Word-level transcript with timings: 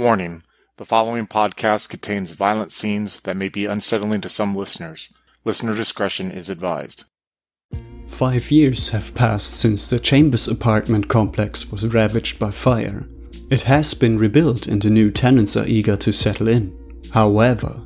Warning 0.00 0.44
the 0.78 0.86
following 0.86 1.26
podcast 1.26 1.90
contains 1.90 2.30
violent 2.30 2.72
scenes 2.72 3.20
that 3.20 3.36
may 3.36 3.50
be 3.50 3.66
unsettling 3.66 4.22
to 4.22 4.30
some 4.30 4.56
listeners. 4.56 5.12
Listener 5.44 5.76
discretion 5.76 6.30
is 6.30 6.48
advised. 6.48 7.04
Five 8.06 8.50
years 8.50 8.88
have 8.88 9.14
passed 9.14 9.60
since 9.60 9.90
the 9.90 9.98
Chambers 9.98 10.48
apartment 10.48 11.08
complex 11.08 11.70
was 11.70 11.92
ravaged 11.92 12.38
by 12.38 12.50
fire. 12.50 13.06
It 13.50 13.60
has 13.68 13.92
been 13.92 14.16
rebuilt 14.16 14.66
and 14.66 14.80
the 14.80 14.88
new 14.88 15.10
tenants 15.10 15.54
are 15.54 15.66
eager 15.66 15.98
to 15.98 16.12
settle 16.12 16.48
in. 16.48 16.74
However, 17.12 17.82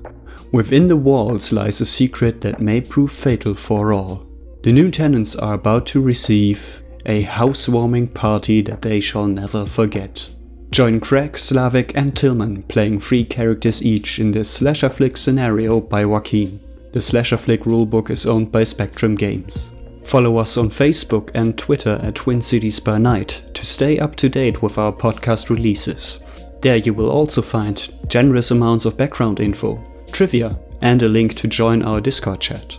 within 0.52 0.86
the 0.86 0.96
walls 0.96 1.52
lies 1.52 1.80
a 1.80 1.84
secret 1.84 2.42
that 2.42 2.60
may 2.60 2.80
prove 2.80 3.10
fatal 3.10 3.54
for 3.54 3.92
all. 3.92 4.24
The 4.62 4.70
new 4.70 4.92
tenants 4.92 5.34
are 5.34 5.54
about 5.54 5.86
to 5.86 6.00
receive 6.00 6.80
a 7.06 7.22
housewarming 7.22 8.06
party 8.06 8.60
that 8.60 8.82
they 8.82 9.00
shall 9.00 9.26
never 9.26 9.66
forget. 9.66 10.30
Join 10.74 10.98
Craig, 10.98 11.34
Slavik, 11.34 11.92
and 11.94 12.16
Tillman 12.16 12.64
playing 12.64 12.98
three 12.98 13.24
characters 13.24 13.80
each 13.80 14.18
in 14.18 14.32
this 14.32 14.50
slasher 14.50 14.88
flick 14.88 15.16
scenario 15.16 15.80
by 15.80 16.04
Joaquin. 16.04 16.60
The 16.90 17.00
slasher 17.00 17.36
flick 17.36 17.62
rulebook 17.62 18.10
is 18.10 18.26
owned 18.26 18.50
by 18.50 18.64
Spectrum 18.64 19.14
Games. 19.14 19.70
Follow 20.02 20.36
us 20.36 20.56
on 20.56 20.70
Facebook 20.70 21.30
and 21.32 21.56
Twitter 21.56 22.00
at 22.02 22.16
Twin 22.16 22.42
Cities 22.42 22.80
by 22.80 22.98
Night 22.98 23.40
to 23.54 23.64
stay 23.64 24.00
up 24.00 24.16
to 24.16 24.28
date 24.28 24.62
with 24.62 24.76
our 24.76 24.92
podcast 24.92 25.48
releases. 25.48 26.18
There 26.60 26.78
you 26.78 26.92
will 26.92 27.08
also 27.08 27.40
find 27.40 27.88
generous 28.08 28.50
amounts 28.50 28.84
of 28.84 28.96
background 28.96 29.38
info, 29.38 29.80
trivia, 30.10 30.58
and 30.80 31.00
a 31.04 31.08
link 31.08 31.34
to 31.34 31.46
join 31.46 31.84
our 31.84 32.00
Discord 32.00 32.40
chat. 32.40 32.76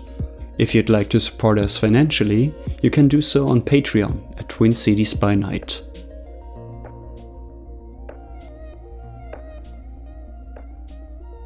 If 0.57 0.75
you'd 0.75 0.89
like 0.89 1.07
to 1.11 1.19
support 1.21 1.59
us 1.59 1.77
financially, 1.77 2.53
you 2.81 2.89
can 2.89 3.07
do 3.07 3.21
so 3.21 3.47
on 3.47 3.61
Patreon 3.61 4.37
at 4.37 4.49
Twin 4.49 4.73
Cities 4.73 5.13
by 5.13 5.33
Night. 5.35 5.81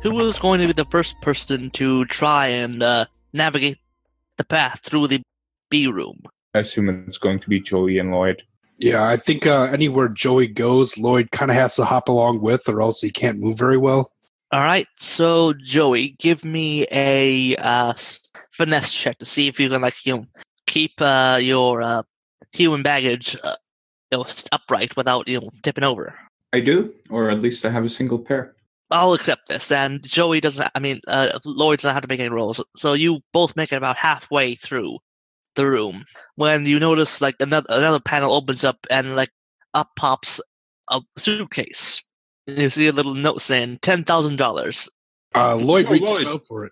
Who 0.02 0.12
was 0.12 0.39
going 0.39 0.62
to 0.62 0.67
be 0.67 0.73
the 0.73 0.85
first 0.85 1.20
person 1.21 1.72
to 1.72 2.05
try 2.05 2.47
and 2.47 2.81
uh, 2.81 3.05
navigate 3.33 3.80
the 4.38 4.45
path 4.45 4.80
through 4.81 5.08
the 5.08 5.22
B 5.69 5.88
room? 5.88 6.22
I 6.55 6.59
assume 6.59 6.88
it's 7.05 7.17
going 7.17 7.39
to 7.39 7.50
be 7.50 7.59
Joey 7.59 8.00
and 8.00 8.11
Lloyd. 8.11 8.42
Yeah, 8.77 9.05
I 9.05 9.17
think 9.17 9.45
uh, 9.45 9.64
anywhere 9.64 10.08
Joey 10.08 10.47
goes, 10.47 10.97
Lloyd 10.97 11.31
kind 11.31 11.52
of 11.52 11.58
has 11.58 11.75
to 11.75 11.83
hop 11.83 12.08
along 12.08 12.42
with, 12.42 12.70
or 12.70 12.81
else 12.81 13.02
he 13.02 13.11
can't 13.11 13.39
move 13.39 13.59
very 13.59 13.75
well. 13.75 14.14
All 14.53 14.61
right, 14.61 14.88
so 14.97 15.52
Joey, 15.53 16.16
give 16.17 16.45
me 16.45 16.88
a 16.94 17.58
uh, 17.58 17.94
finesse 18.52 18.94
check 18.94 19.20
to 19.20 19.25
see 19.25 19.47
if 19.47 19.59
you 19.59 19.70
can 19.70 19.81
like 19.81 20.05
you 20.05 20.16
know, 20.16 20.25
keep 20.66 20.94
uh, 21.02 21.39
your 21.42 21.81
uh, 21.81 22.03
human 22.53 22.83
baggage 22.83 23.36
uh, 23.44 23.53
you 24.14 24.20
know, 24.20 24.25
upright 24.53 24.95
without 24.95 25.27
you 25.27 25.42
know 25.42 25.50
tipping 25.61 25.83
over. 25.83 26.17
I 26.53 26.61
do, 26.61 26.94
or 27.09 27.30
at 27.30 27.42
least 27.42 27.66
I 27.66 27.70
have 27.70 27.83
a 27.83 27.89
single 27.89 28.17
pair. 28.17 28.55
I'll 28.92 29.14
accept 29.14 29.48
this. 29.48 29.72
And 29.72 30.02
Joey 30.04 30.40
doesn't. 30.42 30.70
I 30.73 30.80
mean, 30.80 31.02
uh, 31.08 31.38
Lloyd 31.45 31.80
doesn't 31.80 31.94
have 31.94 32.02
to 32.02 32.08
make 32.08 32.20
any 32.20 32.30
rolls. 32.30 32.64
So 32.76 32.94
you 32.94 33.22
both 33.34 33.56
make 33.56 33.72
it 33.72 33.76
about 33.76 33.98
halfway 33.98 34.56
through 34.56 34.98
the 35.56 35.66
room 35.70 36.06
when 36.36 36.66
you 36.66 36.80
notice 36.80 37.22
like 37.22 37.36
another 37.40 37.67
another 37.70 38.00
panel 38.00 38.34
opens 38.34 38.64
up 38.64 38.78
and 38.90 39.16
like 39.16 39.32
up 39.73 39.90
pops 39.95 40.42
a 40.90 41.02
suitcase. 41.17 42.04
You 42.48 42.70
see 42.70 42.88
a 42.88 42.92
little 42.94 43.14
note 43.14 43.42
saying 43.42 43.80
ten 43.82 44.04
thousand 44.04 44.38
dollars. 44.38 44.90
Uh, 45.36 45.56
Lloyd 45.56 45.86
Oh, 45.88 45.92
reaches 45.92 46.26
out 46.28 46.45
for 46.48 46.66
it. 46.66 46.72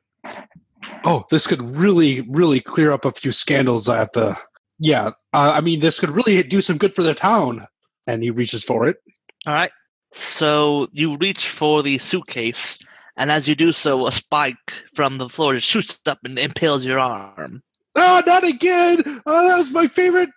Oh, 1.04 1.24
this 1.30 1.46
could 1.48 1.62
really, 1.62 2.22
really 2.30 2.60
clear 2.60 2.92
up 2.92 3.06
a 3.06 3.12
few 3.12 3.32
scandals 3.32 3.88
at 3.90 4.14
the. 4.14 4.36
Yeah, 4.80 5.08
uh, 5.34 5.54
I 5.56 5.62
mean, 5.62 5.80
this 5.80 6.00
could 6.00 6.10
really 6.10 6.42
do 6.44 6.62
some 6.62 6.78
good 6.78 6.96
for 6.96 7.04
the 7.04 7.14
town. 7.14 7.66
And 8.06 8.24
he 8.24 8.30
reaches 8.30 8.64
for 8.64 8.88
it. 8.88 8.98
All 9.46 9.54
right. 9.54 9.72
So 10.12 10.88
you 10.92 11.18
reach 11.18 11.50
for 11.50 11.84
the 11.84 11.98
suitcase, 11.98 12.80
and 13.16 13.32
as 13.32 13.48
you 13.48 13.56
do 13.56 13.72
so, 13.72 14.08
a 14.08 14.12
spike 14.12 14.74
from 14.94 15.18
the 15.18 15.30
floor 15.30 15.56
just 15.56 15.68
shoots 15.68 16.00
up 16.06 16.20
and 16.24 16.40
impales 16.40 16.86
your 16.86 17.00
arm. 17.00 17.62
Oh, 17.96 18.24
not 18.26 18.44
again! 18.44 19.00
Oh, 19.26 19.48
that 19.48 19.58
was 19.58 19.72
my 19.72 19.88
favorite 19.88 20.30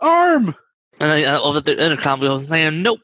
arm. 0.00 0.54
And 1.00 1.10
then 1.10 1.34
uh, 1.34 1.40
over 1.40 1.60
the 1.60 1.82
intercom, 1.82 2.20
we'll 2.20 2.40
saying, 2.40 2.82
"Nope, 2.82 3.00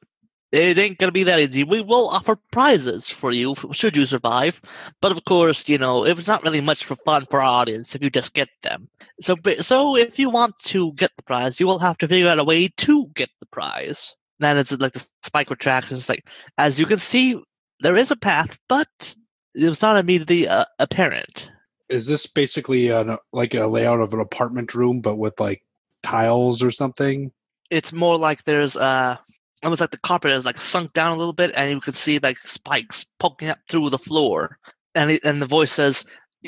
it 0.53 0.79
ain't 0.79 0.99
gonna 0.99 1.13
be 1.13 1.25
that 1.25 1.41
easy. 1.41 1.65
We 1.65 1.81
will 1.81 2.09
offer 2.09 2.37
prizes 2.53 3.09
for 3.09 3.33
you 3.33 3.55
should 3.73 3.97
you 3.97 4.07
survive, 4.07 4.61
but 5.01 5.13
of 5.13 5.25
course, 5.25 5.69
you 5.69 5.79
know 5.79 6.05
it's 6.05 6.29
not 6.29 6.43
really 6.43 6.61
much 6.61 6.85
for 6.85 6.97
fun 6.97 7.27
for 7.27 7.41
our 7.41 7.61
audience 7.61 7.95
if 7.95 8.03
you 8.03 8.11
just 8.11 8.35
get 8.35 8.49
them. 8.63 8.89
So, 9.21 9.37
so 9.61 9.97
if 9.97 10.19
you 10.19 10.31
want 10.31 10.59
to 10.67 10.93
get 10.93 11.11
the 11.17 11.23
prize, 11.23 11.59
you 11.59 11.67
will 11.67 11.79
have 11.81 11.99
to 11.99 12.09
figure 12.09 12.29
out 12.29 12.39
a 12.39 12.45
way 12.45 12.69
to 12.69 13.07
get 13.15 13.31
the 13.41 13.47
prize. 13.47 14.15
Then 14.39 14.59
it's 14.59 14.73
like 14.73 14.93
the 14.93 15.07
spike 15.23 15.51
retracts. 15.51 15.91
and 15.91 15.99
It's 15.99 16.09
like, 16.09 16.29
as 16.59 16.79
you 16.79 16.87
can 16.87 16.99
see, 16.99 17.41
there 17.81 17.97
is 17.97 18.11
a 18.11 18.17
path, 18.17 18.59
but 18.69 19.15
it's 19.55 19.83
not 19.83 19.97
immediately 19.97 20.49
uh, 20.49 20.67
apparent. 20.79 21.51
Is 21.89 22.07
this 22.07 22.27
basically 22.27 22.91
an, 22.91 23.17
like 23.33 23.55
a 23.55 23.67
layout 23.67 24.01
of 24.01 24.13
an 24.13 24.21
apartment 24.21 24.75
room, 24.75 25.01
but 25.01 25.17
with 25.17 25.39
like 25.41 25.63
tiles 26.03 26.63
or 26.63 26.71
something? 26.71 27.31
It's 27.71 27.93
more 27.93 28.17
like 28.17 28.45
there's 28.45 28.77
uh 28.77 29.17
almost 29.63 29.81
like 29.81 29.91
the 29.91 29.99
carpet 29.99 30.31
is 30.31 30.45
like 30.45 30.61
sunk 30.61 30.93
down 30.93 31.13
a 31.13 31.19
little 31.19 31.33
bit, 31.33 31.53
and 31.57 31.71
you 31.71 31.81
can 31.81 31.95
see 31.95 32.19
like 32.19 32.39
spikes 32.39 33.07
poking 33.19 33.49
up 33.49 33.59
through 33.69 33.91
the 33.91 33.99
floor. 33.99 34.59
And 34.95 35.11
it, 35.11 35.25
and 35.25 35.41
the 35.41 35.47
voice 35.47 35.73
says, 35.73 36.05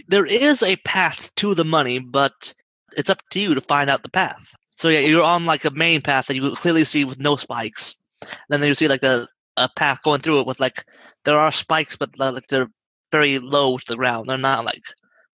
"There 0.08 0.26
is 0.26 0.62
a 0.62 0.76
path 0.76 1.34
to 1.36 1.54
the 1.54 1.64
money, 1.64 1.98
but 1.98 2.52
it's 2.96 3.10
up 3.10 3.22
to 3.30 3.40
you 3.40 3.54
to 3.54 3.60
find 3.60 3.90
out 3.90 4.02
the 4.02 4.10
path." 4.10 4.54
So 4.78 4.88
yeah, 4.88 5.00
you're 5.00 5.24
on 5.24 5.44
like 5.44 5.64
a 5.64 5.70
main 5.72 6.00
path 6.00 6.26
that 6.26 6.36
you 6.36 6.54
clearly 6.54 6.84
see 6.84 7.04
with 7.04 7.18
no 7.18 7.36
spikes. 7.36 7.96
And 8.22 8.62
then 8.62 8.62
you 8.62 8.74
see 8.74 8.88
like 8.88 9.00
the 9.00 9.28
a 9.56 9.68
path 9.68 10.02
going 10.04 10.20
through 10.20 10.40
it 10.40 10.46
with 10.46 10.60
like 10.60 10.84
there 11.24 11.38
are 11.38 11.50
spikes, 11.50 11.96
but 11.96 12.16
like 12.18 12.46
they're 12.46 12.70
very 13.10 13.40
low 13.40 13.76
to 13.76 13.84
the 13.88 13.96
ground. 13.96 14.28
They're 14.28 14.38
not 14.38 14.64
like 14.64 14.84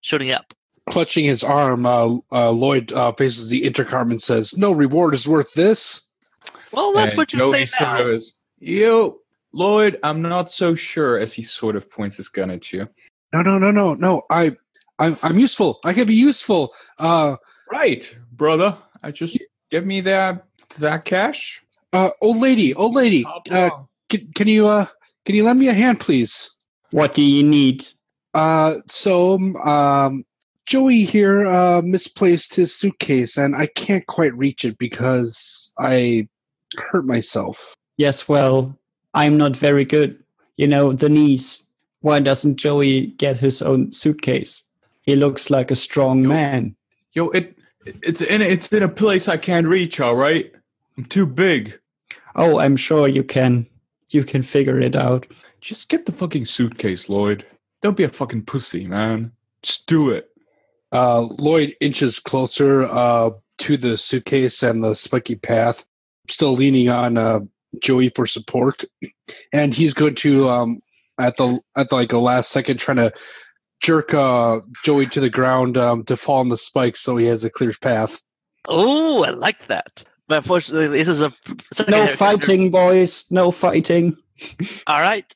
shooting 0.01 0.31
up. 0.31 0.53
Clutching 0.89 1.25
his 1.25 1.43
arm, 1.43 1.85
uh, 1.85 2.15
uh, 2.31 2.51
Lloyd 2.51 2.91
uh, 2.93 3.11
faces 3.13 3.49
the 3.49 3.63
intercom 3.63 4.11
and 4.11 4.21
says, 4.21 4.57
"No 4.57 4.71
reward 4.71 5.13
is 5.13 5.27
worth 5.27 5.53
this." 5.53 6.11
Well, 6.71 6.93
that's 6.93 7.11
And 7.13 7.17
what 7.17 7.33
you 7.33 7.39
Joey 7.39 7.65
say 7.65 7.79
now. 7.79 7.97
sort 7.97 8.01
of 8.01 8.13
is, 8.13 8.33
Yo, 8.59 9.17
Lloyd, 9.51 9.99
I'm 10.03 10.21
not 10.21 10.51
so 10.51 10.75
sure. 10.75 11.17
As 11.17 11.33
he 11.33 11.41
sort 11.41 11.75
of 11.75 11.89
points 11.89 12.17
his 12.17 12.29
gun 12.29 12.51
at 12.51 12.71
you. 12.71 12.87
No, 13.33 13.41
no, 13.41 13.57
no, 13.57 13.71
no, 13.71 13.93
no. 13.95 14.23
I, 14.29 14.51
I'm, 14.99 15.17
I'm 15.23 15.39
useful. 15.39 15.79
I 15.83 15.93
can 15.93 16.05
be 16.07 16.15
useful. 16.15 16.73
Uh, 16.99 17.37
Right, 17.71 18.15
brother. 18.31 18.77
I 19.05 19.11
just 19.11 19.37
give 19.69 19.85
me 19.85 20.01
that 20.01 20.45
that 20.79 21.05
cash. 21.05 21.61
uh, 21.95 22.09
old 22.21 22.37
lady, 22.37 22.73
old 22.73 22.93
lady. 22.93 23.25
Uh, 23.51 23.69
can, 24.09 24.27
can 24.35 24.47
you, 24.47 24.67
uh, 24.67 24.85
can 25.25 25.35
you 25.35 25.43
lend 25.43 25.59
me 25.59 25.69
a 25.69 25.73
hand, 25.73 25.99
please? 25.99 26.51
What 26.91 27.13
do 27.13 27.21
you 27.21 27.43
need? 27.43 27.85
Uh, 28.33 28.75
so, 28.87 29.39
um, 29.63 30.23
Joey 30.65 31.03
here 31.03 31.45
uh, 31.45 31.81
misplaced 31.83 32.55
his 32.55 32.75
suitcase, 32.75 33.37
and 33.37 33.55
I 33.55 33.67
can't 33.67 34.05
quite 34.07 34.35
reach 34.35 34.65
it 34.65 34.77
because 34.77 35.71
I 35.79 36.27
hurt 36.77 37.05
myself. 37.05 37.75
Yes, 37.97 38.27
well, 38.27 38.77
I'm 39.13 39.37
not 39.37 39.55
very 39.55 39.85
good. 39.85 40.21
You 40.57 40.67
know, 40.67 40.91
the 40.91 41.09
knees. 41.09 41.61
Why 42.01 42.19
doesn't 42.19 42.57
Joey 42.57 43.07
get 43.07 43.37
his 43.37 43.61
own 43.61 43.91
suitcase? 43.91 44.63
He 45.03 45.15
looks 45.15 45.49
like 45.49 45.71
a 45.71 45.75
strong 45.75 46.23
Yo. 46.23 46.29
man. 46.29 46.75
Yo, 47.13 47.29
it 47.29 47.54
it's 47.85 48.21
in 48.21 48.41
it's 48.41 48.71
in 48.71 48.83
a 48.83 48.89
place 48.89 49.27
I 49.27 49.37
can't 49.37 49.67
reach. 49.67 49.99
All 49.99 50.15
right, 50.15 50.51
I'm 50.97 51.05
too 51.05 51.25
big. 51.25 51.79
Oh, 52.35 52.59
I'm 52.59 52.75
sure 52.75 53.07
you 53.07 53.23
can. 53.23 53.67
You 54.09 54.23
can 54.23 54.43
figure 54.43 54.79
it 54.79 54.95
out. 54.95 55.27
Just 55.61 55.89
get 55.89 56.05
the 56.05 56.11
fucking 56.11 56.45
suitcase, 56.45 57.09
Lloyd. 57.09 57.45
Don't 57.81 57.97
be 57.97 58.03
a 58.03 58.09
fucking 58.09 58.45
pussy, 58.45 58.87
man. 58.87 59.31
Just 59.63 59.87
do 59.87 60.11
it. 60.11 60.29
Uh, 60.91 61.27
Lloyd 61.39 61.75
inches 61.81 62.19
closer 62.19 62.83
uh, 62.85 63.31
to 63.57 63.77
the 63.77 63.97
suitcase 63.97 64.63
and 64.63 64.83
the 64.83 64.93
spiky 64.93 65.35
path, 65.35 65.85
still 66.29 66.53
leaning 66.53 66.89
on 66.89 67.17
uh, 67.17 67.39
Joey 67.81 68.09
for 68.09 68.27
support, 68.27 68.83
and 69.51 69.73
he's 69.73 69.93
going 69.93 70.15
to 70.15 70.49
um, 70.49 70.79
at 71.19 71.37
the 71.37 71.59
at 71.75 71.89
the, 71.89 71.95
like 71.95 72.09
the 72.09 72.19
last 72.19 72.51
second 72.51 72.79
trying 72.79 72.97
to 72.97 73.13
jerk 73.85 74.13
uh, 74.13 74.59
Joey 74.83 75.05
to 75.07 75.21
the 75.21 75.29
ground 75.29 75.77
um, 75.77 76.03
to 76.05 76.17
fall 76.17 76.39
on 76.39 76.49
the 76.49 76.57
spikes 76.57 77.01
so 77.01 77.17
he 77.17 77.27
has 77.27 77.43
a 77.43 77.49
clear 77.49 77.71
path. 77.79 78.21
Oh, 78.67 79.23
I 79.23 79.29
like 79.29 79.67
that. 79.67 80.03
But 80.27 80.37
unfortunately, 80.37 80.87
this 80.97 81.07
is 81.07 81.21
a 81.21 81.29
No 81.29 81.55
secondary- 81.71 82.15
fighting, 82.15 82.71
boys. 82.71 83.25
No 83.29 83.51
fighting. 83.51 84.17
All 84.87 84.99
right. 84.99 85.31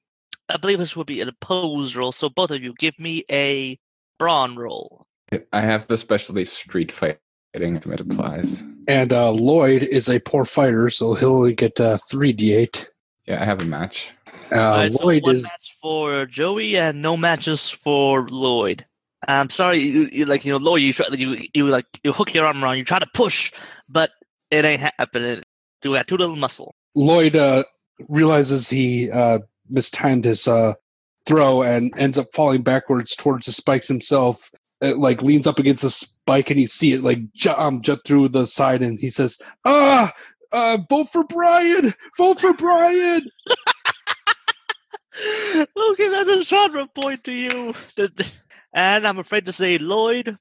I 0.51 0.57
believe 0.57 0.79
this 0.79 0.95
will 0.95 1.03
be 1.05 1.21
an 1.21 1.29
opposed 1.29 1.95
roll. 1.95 2.11
So 2.11 2.27
both 2.27 2.49
of 2.49 2.63
you, 2.63 2.73
give 2.79 2.97
me 2.97 3.23
a 3.31 3.77
brawn 4.17 4.55
roll. 4.55 5.05
I 5.53 5.61
have 5.61 5.85
the 5.85 5.95
specialty 5.95 6.43
street 6.45 6.91
fighting 6.91 7.19
if 7.53 7.85
it 7.85 7.99
applies. 8.01 8.63
And 8.87 9.13
uh, 9.13 9.29
Lloyd 9.31 9.83
is 9.83 10.09
a 10.09 10.19
poor 10.19 10.43
fighter, 10.43 10.89
so 10.89 11.13
he'll 11.13 11.37
only 11.37 11.53
get 11.53 11.79
uh, 11.79 11.97
three 12.09 12.33
d8. 12.33 12.87
Yeah, 13.27 13.39
I 13.39 13.45
have 13.45 13.61
a 13.61 13.65
match. 13.65 14.11
Uh, 14.51 14.55
Alright, 14.55 14.91
so 14.91 15.05
Lloyd 15.05 15.21
one 15.21 15.35
is 15.35 15.43
match 15.43 15.58
for 15.81 16.25
Joey 16.25 16.77
and 16.77 17.01
no 17.01 17.17
matches 17.17 17.69
for 17.69 18.27
Lloyd. 18.27 18.85
I'm 19.27 19.49
sorry, 19.49 19.79
you, 19.79 20.09
you 20.11 20.25
like 20.25 20.45
you 20.45 20.51
know 20.51 20.57
Lloyd. 20.57 20.81
You 20.81 20.93
try 20.93 21.07
you 21.11 21.41
you 21.53 21.67
like 21.67 21.85
you 22.03 22.13
hook 22.13 22.33
your 22.33 22.45
arm 22.45 22.63
around. 22.63 22.77
You 22.77 22.85
try 22.85 22.99
to 22.99 23.07
push, 23.13 23.51
but 23.89 24.11
it 24.49 24.65
ain't 24.65 24.81
happening. 24.81 25.43
You 25.83 25.93
got 25.93 26.07
too 26.07 26.17
little 26.17 26.35
muscle. 26.35 26.75
Lloyd 26.95 27.35
uh, 27.35 27.63
realizes 28.09 28.69
he 28.69 29.11
uh, 29.11 29.39
mistimed 29.69 30.25
his 30.25 30.47
uh, 30.47 30.73
throw 31.25 31.63
and 31.63 31.91
ends 31.97 32.17
up 32.17 32.27
falling 32.33 32.63
backwards 32.63 33.15
towards 33.15 33.45
the 33.45 33.51
spikes 33.51 33.87
himself. 33.87 34.51
It, 34.81 34.97
like 34.97 35.21
leans 35.21 35.47
up 35.47 35.59
against 35.59 35.83
the 35.83 35.89
spike 35.89 36.49
and 36.49 36.59
you 36.59 36.67
see 36.67 36.93
it 36.93 37.03
like 37.03 37.19
ju- 37.33 37.53
um, 37.57 37.81
jut 37.81 37.99
through 38.05 38.29
the 38.29 38.47
side 38.47 38.81
and 38.81 38.97
he 38.97 39.09
says, 39.09 39.41
"Ah, 39.65 40.13
uh, 40.53 40.77
vote 40.89 41.09
for 41.09 41.25
Brian! 41.25 41.93
Vote 42.17 42.39
for 42.39 42.53
Brian!" 42.53 43.23
that's 46.39 46.51
a 46.51 46.55
genre 46.55 46.87
point 46.87 47.23
to 47.25 47.31
you. 47.31 47.73
And 48.73 49.07
I'm 49.07 49.19
afraid 49.19 49.45
to 49.47 49.51
say, 49.51 49.77
Lloyd, 49.77 50.37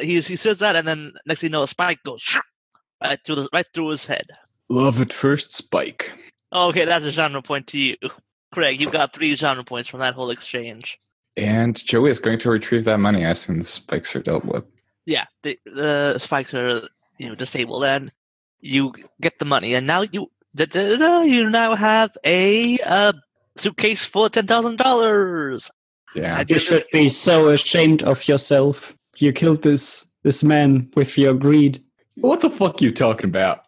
he 0.00 0.20
he 0.20 0.36
says 0.36 0.60
that, 0.60 0.76
and 0.76 0.88
then 0.88 1.12
next 1.26 1.40
thing 1.40 1.48
you 1.48 1.52
know, 1.52 1.62
a 1.62 1.66
spike 1.66 2.02
goes 2.04 2.38
right 3.02 3.18
through 3.24 3.36
the, 3.36 3.48
right 3.52 3.66
through 3.74 3.88
his 3.88 4.06
head. 4.06 4.26
Love 4.68 5.00
at 5.00 5.12
first 5.12 5.54
spike. 5.54 6.12
Okay, 6.52 6.84
that's 6.84 7.04
a 7.04 7.10
genre 7.10 7.42
point 7.42 7.66
to 7.68 7.78
you. 7.78 7.96
Craig, 8.52 8.80
You've 8.80 8.92
got 8.92 9.12
three 9.12 9.34
genre 9.34 9.64
points 9.64 9.88
from 9.88 10.00
that 10.00 10.14
whole 10.14 10.30
exchange. 10.30 10.98
And 11.36 11.76
Joey 11.76 12.10
is 12.10 12.20
going 12.20 12.38
to 12.38 12.50
retrieve 12.50 12.84
that 12.84 13.00
money 13.00 13.24
as 13.24 13.40
soon 13.40 13.58
as 13.58 13.68
spikes 13.68 14.16
are 14.16 14.22
dealt 14.22 14.44
with. 14.44 14.64
Yeah, 15.04 15.26
the 15.42 15.58
the 15.66 16.18
spikes 16.18 16.54
are 16.54 16.82
you 17.18 17.28
know 17.28 17.34
disabled, 17.34 17.84
and 17.84 18.10
you 18.60 18.94
get 19.20 19.38
the 19.38 19.44
money, 19.44 19.74
and 19.74 19.86
now 19.86 20.00
you 20.00 20.30
you 20.54 21.50
now 21.50 21.74
have 21.74 22.16
a 22.24 22.78
uh, 22.78 23.12
suitcase 23.58 24.04
full 24.04 24.26
of 24.26 24.32
ten 24.32 24.46
thousand 24.46 24.76
dollars. 24.76 25.70
Yeah. 26.14 26.42
You 26.48 26.58
should 26.58 26.86
be 26.92 27.08
so 27.08 27.48
ashamed 27.48 28.02
of 28.02 28.26
yourself. 28.26 28.96
You 29.18 29.32
killed 29.32 29.62
this 29.62 30.06
this 30.22 30.42
man 30.42 30.90
with 30.94 31.16
your 31.18 31.34
greed. 31.34 31.82
What 32.16 32.40
the 32.40 32.50
fuck 32.50 32.80
you 32.80 32.92
talking 32.92 33.26
about? 33.28 33.62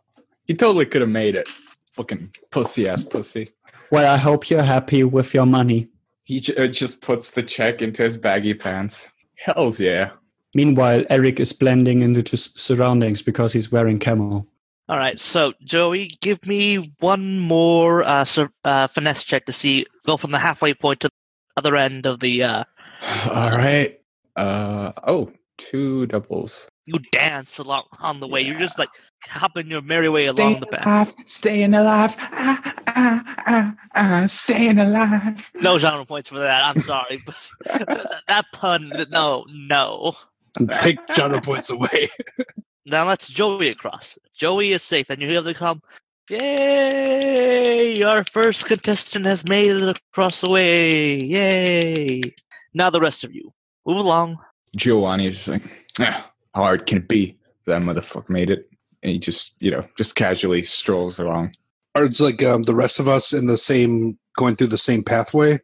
You 0.47 0.55
totally 0.55 0.87
could 0.87 1.03
have 1.03 1.11
made 1.11 1.37
it. 1.37 1.49
Fucking 1.93 2.33
pussy 2.51 2.89
ass 2.89 3.05
pussy. 3.05 3.49
Well, 3.91 4.13
I 4.13 4.17
hope 4.17 4.51
you're 4.51 4.63
happy 4.63 5.05
with 5.05 5.35
your 5.35 5.47
money. 5.47 5.89
He 6.25 6.41
j- 6.41 6.57
uh, 6.57 6.67
just 6.69 7.01
puts 7.01 7.31
the 7.31 7.43
check 7.43 7.81
into 7.83 8.03
his 8.03 8.19
baggy 8.19 8.55
pants. 8.55 9.09
Hells 9.37 9.81
yeah. 9.81 10.11
Meanwhile, 10.55 11.05
Eric 11.11 11.41
is 11.41 11.53
blending 11.53 12.03
into 12.03 12.23
his 12.29 12.45
surroundings 12.57 13.23
because 13.23 13.53
he's 13.53 13.71
wearing 13.71 13.99
camo. 13.99 14.47
All 14.89 14.97
right, 14.97 15.21
so 15.21 15.53
Joey, 15.63 16.09
give 16.23 16.47
me 16.47 16.95
one 17.01 17.39
more 17.41 18.05
uh, 18.05 18.25
sur- 18.25 18.53
uh, 18.65 18.87
finesse 18.87 19.23
check 19.23 19.45
to 19.47 19.53
see 19.53 19.85
go 20.07 20.17
from 20.17 20.31
the 20.31 20.39
halfway 20.39 20.73
point 20.73 21.01
to 21.01 21.09
the 21.09 21.13
other 21.59 21.77
end 21.77 22.07
of 22.07 22.21
the. 22.21 22.43
Uh, 22.43 22.65
All 23.31 23.51
right. 23.51 24.01
Uh 24.37 24.93
oh, 25.07 25.31
two 25.59 26.07
doubles. 26.07 26.69
you 26.87 26.99
dance 27.13 27.59
along 27.59 27.85
on 28.01 28.21
the 28.21 28.27
way. 28.27 28.41
You're 28.41 28.59
just 28.59 28.79
like 28.79 28.89
hopping 29.27 29.67
your 29.69 29.83
merry 29.83 30.09
way 30.09 30.27
along 30.27 30.61
the 30.61 30.67
back. 30.67 30.87
alive, 30.87 31.15
staying 31.27 31.75
alive, 31.75 32.15
ah, 32.19 32.75
ah, 32.87 33.35
ah, 33.47 33.75
ah, 33.95 34.23
staying 34.27 34.79
alive. 34.79 35.51
No 35.57 35.79
genre 35.79 36.07
points 36.07 36.29
for 36.29 36.39
that. 36.39 36.65
I'm 36.65 36.81
sorry, 36.81 37.23
but 37.27 37.51
that, 37.65 38.23
that 38.29 38.45
pun. 38.55 38.91
No, 39.11 39.45
no. 39.51 40.17
Take 40.81 40.99
genre 41.15 41.41
points 41.43 41.69
away. 41.69 42.09
Now 42.89 43.07
let's 43.07 43.29
Joey 43.29 43.69
across. 43.69 44.19
Joey 44.35 44.73
is 44.73 44.83
safe, 44.83 45.11
and 45.11 45.21
you 45.21 45.29
hear 45.29 45.43
them 45.43 45.55
come. 45.55 45.83
Yay! 46.31 48.03
Our 48.03 48.25
first 48.25 48.67
contestant 48.67 49.25
has 49.27 49.47
made 49.47 49.71
it 49.71 49.97
across 50.13 50.41
the 50.41 50.51
way. 50.51 51.17
Yay! 51.17 52.23
Now 52.75 52.91
the 52.91 53.01
rest 53.01 53.25
of 53.25 53.35
you 53.35 53.53
move 53.87 53.99
along. 53.99 54.39
Giovanni 54.77 55.27
is 55.27 55.37
just 55.37 55.49
like, 55.49 55.63
ah, 56.01 56.31
how 56.55 56.63
hard 56.63 56.87
can 56.87 56.99
it 56.99 57.09
be? 57.09 57.39
That 57.67 57.83
motherfucker 57.83 58.29
made 58.29 58.51
it. 58.51 58.69
And 59.03 59.13
he 59.13 59.19
just, 59.19 59.55
you 59.61 59.71
know, 59.71 59.87
just 59.97 60.17
casually 60.17 60.63
strolls 60.63 61.19
along. 61.19 61.55
Or 61.95 62.05
it's 62.05 62.21
like 62.21 62.43
um, 62.43 62.65
the 62.65 62.75
rest 62.75 63.01
of 63.01 63.09
us 63.09 63.33
in 63.33 63.47
the 63.47 63.57
same, 63.57 64.19
going 64.37 64.55
through 64.55 64.67
the 64.69 64.79
same 64.79 65.03
pathway. 65.03 65.59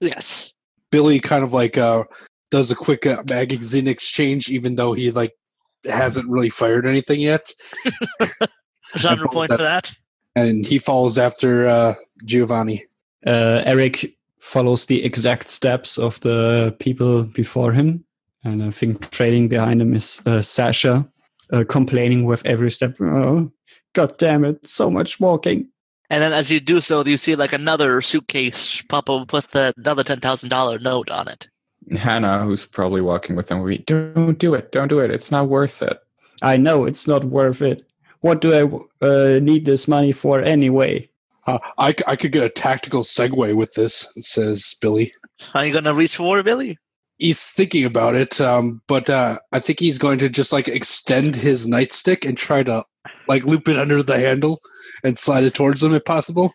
Yes. 0.00 0.52
Billy 0.90 1.20
kind 1.20 1.44
of 1.44 1.52
like 1.52 1.76
uh, 1.76 2.04
does 2.50 2.70
a 2.70 2.76
quick 2.76 3.04
uh, 3.04 3.22
magazine 3.28 3.88
exchange, 3.88 4.48
even 4.48 4.76
though 4.76 4.92
he 4.94 5.10
like 5.10 5.34
hasn't 5.84 6.30
really 6.30 6.48
fired 6.48 6.86
anything 6.86 7.20
yet, 7.20 7.50
Genre 8.96 9.24
both 9.24 9.32
point 9.32 9.50
that- 9.50 9.58
for 9.58 9.62
that. 9.62 9.92
and 10.36 10.64
he 10.66 10.78
follows 10.78 11.18
after 11.18 11.66
uh, 11.66 11.94
Giovanni. 12.24 12.84
Uh, 13.26 13.62
Eric 13.66 14.16
follows 14.40 14.86
the 14.86 15.04
exact 15.04 15.48
steps 15.50 15.98
of 15.98 16.20
the 16.20 16.74
people 16.78 17.24
before 17.24 17.72
him, 17.72 18.04
and 18.44 18.62
I 18.62 18.70
think 18.70 19.10
trailing 19.10 19.48
behind 19.48 19.82
him 19.82 19.94
is 19.94 20.22
uh, 20.26 20.40
Sasha, 20.42 21.08
uh, 21.52 21.64
complaining 21.68 22.24
with 22.24 22.44
every 22.46 22.70
step. 22.70 22.96
Oh, 23.00 23.50
God 23.94 24.16
damn 24.18 24.44
it! 24.44 24.66
So 24.66 24.90
much 24.90 25.18
walking. 25.20 25.68
And 26.10 26.22
then 26.22 26.32
as 26.32 26.50
you 26.50 26.58
do 26.60 26.80
so, 26.80 27.04
you 27.04 27.18
see 27.18 27.34
like 27.34 27.52
another 27.52 28.00
suitcase 28.00 28.80
pop 28.88 29.10
up 29.10 29.32
with 29.32 29.54
another 29.54 30.04
ten 30.04 30.20
thousand 30.20 30.48
dollar 30.48 30.78
note 30.78 31.10
on 31.10 31.28
it. 31.28 31.48
Hannah, 31.96 32.44
who's 32.44 32.66
probably 32.66 33.00
walking 33.00 33.36
with 33.36 33.50
him, 33.50 33.60
will 33.60 33.68
be, 33.68 33.78
don't 33.78 34.38
do 34.38 34.54
it, 34.54 34.72
don't 34.72 34.88
do 34.88 35.00
it. 35.00 35.10
It's 35.10 35.30
not 35.30 35.48
worth 35.48 35.82
it. 35.82 35.98
I 36.42 36.56
know 36.56 36.84
it's 36.84 37.06
not 37.06 37.24
worth 37.24 37.62
it. 37.62 37.82
What 38.20 38.40
do 38.40 38.52
I 38.52 39.06
uh, 39.06 39.38
need 39.40 39.64
this 39.64 39.88
money 39.88 40.12
for 40.12 40.40
anyway? 40.40 41.08
Uh, 41.46 41.58
I, 41.78 41.92
c- 41.92 42.04
I 42.06 42.16
could 42.16 42.32
get 42.32 42.44
a 42.44 42.50
tactical 42.50 43.02
Segway 43.02 43.54
with 43.54 43.74
this, 43.74 44.12
says 44.20 44.76
Billy. 44.82 45.12
Are 45.54 45.64
you 45.64 45.72
gonna 45.72 45.94
reach 45.94 46.16
for 46.16 46.38
it, 46.38 46.44
Billy? 46.44 46.78
He's 47.18 47.50
thinking 47.50 47.84
about 47.84 48.14
it, 48.14 48.40
um, 48.40 48.80
but 48.86 49.08
uh, 49.10 49.38
I 49.52 49.60
think 49.60 49.80
he's 49.80 49.98
going 49.98 50.18
to 50.20 50.28
just 50.28 50.52
like 50.52 50.68
extend 50.68 51.34
his 51.34 51.66
nightstick 51.66 52.28
and 52.28 52.36
try 52.36 52.62
to 52.62 52.84
like 53.26 53.44
loop 53.44 53.68
it 53.68 53.78
under 53.78 54.02
the 54.02 54.18
handle 54.18 54.60
and 55.02 55.18
slide 55.18 55.44
it 55.44 55.54
towards 55.54 55.82
him 55.82 55.94
if 55.94 56.04
possible. 56.04 56.52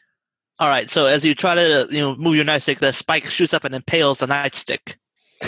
All 0.60 0.70
right. 0.70 0.90
So 0.90 1.06
as 1.06 1.26
you 1.26 1.34
try 1.34 1.56
to 1.56 1.88
you 1.90 2.00
know 2.00 2.16
move 2.16 2.36
your 2.36 2.46
nightstick, 2.46 2.80
the 2.80 2.94
spike 2.94 3.26
shoots 3.26 3.54
up 3.54 3.64
and 3.64 3.76
impales 3.76 4.20
the 4.20 4.28
nightstick, 4.28 4.96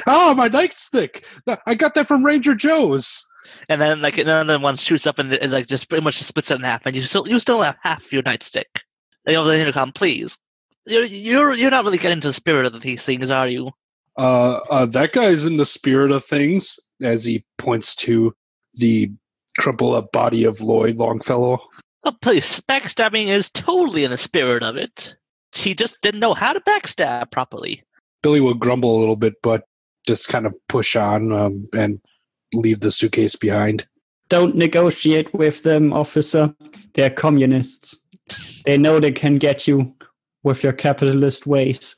Oh, 0.07 0.33
my 0.35 0.49
nightstick! 0.49 1.23
I 1.65 1.75
got 1.75 1.93
that 1.95 2.07
from 2.07 2.25
Ranger 2.25 2.55
Joe's. 2.55 3.27
and 3.69 3.81
then 3.81 4.01
like 4.01 4.17
another 4.17 4.59
one 4.59 4.75
shoots 4.75 5.07
up 5.07 5.19
and 5.19 5.31
is 5.33 5.53
like 5.53 5.67
just 5.67 5.89
pretty 5.89 6.03
much 6.03 6.17
just 6.17 6.29
splits 6.29 6.51
it 6.51 6.55
in 6.55 6.63
half, 6.63 6.85
and 6.85 6.95
you 6.95 7.01
still 7.01 7.27
you 7.27 7.39
still 7.39 7.61
have 7.61 7.77
half 7.81 8.11
your 8.11 8.23
nightstick. 8.23 8.81
And 9.25 9.35
over 9.35 9.49
the 9.49 9.59
intercom, 9.59 9.91
please. 9.91 10.37
You're 10.87 11.05
you're 11.05 11.53
you're 11.53 11.71
not 11.71 11.83
really 11.83 11.97
getting 11.97 12.21
to 12.21 12.27
the 12.27 12.33
spirit 12.33 12.65
of 12.65 12.79
these 12.81 13.03
things, 13.03 13.31
are 13.31 13.47
you? 13.47 13.71
Uh, 14.17 14.59
uh, 14.69 14.85
that 14.85 15.11
guy's 15.13 15.45
in 15.45 15.57
the 15.57 15.65
spirit 15.65 16.11
of 16.11 16.23
things 16.23 16.79
as 17.03 17.25
he 17.25 17.43
points 17.57 17.95
to 17.95 18.33
the 18.75 19.11
crumpled 19.57 19.95
up 19.95 20.11
body 20.11 20.43
of 20.45 20.61
Lloyd 20.61 20.95
Longfellow. 20.95 21.59
Oh, 22.03 22.11
please, 22.21 22.61
backstabbing 22.61 23.27
is 23.27 23.49
totally 23.49 24.03
in 24.03 24.11
the 24.11 24.17
spirit 24.17 24.63
of 24.63 24.77
it. 24.77 25.15
He 25.53 25.73
just 25.73 25.99
didn't 26.01 26.19
know 26.19 26.33
how 26.33 26.53
to 26.53 26.59
backstab 26.61 27.31
properly. 27.31 27.81
Billy 28.21 28.39
will 28.41 28.53
grumble 28.53 28.97
a 28.97 28.99
little 28.99 29.15
bit, 29.15 29.33
but 29.41 29.63
just 30.07 30.29
kind 30.29 30.45
of 30.45 30.53
push 30.67 30.95
on 30.95 31.31
um, 31.31 31.65
and 31.77 31.99
leave 32.53 32.79
the 32.79 32.91
suitcase 32.91 33.35
behind. 33.35 33.87
Don't 34.29 34.55
negotiate 34.55 35.33
with 35.33 35.63
them, 35.63 35.93
officer. 35.93 36.55
They're 36.93 37.09
communists. 37.09 37.95
They 38.65 38.77
know 38.77 38.99
they 38.99 39.11
can 39.11 39.37
get 39.37 39.67
you 39.67 39.93
with 40.43 40.63
your 40.63 40.73
capitalist 40.73 41.45
ways. 41.45 41.95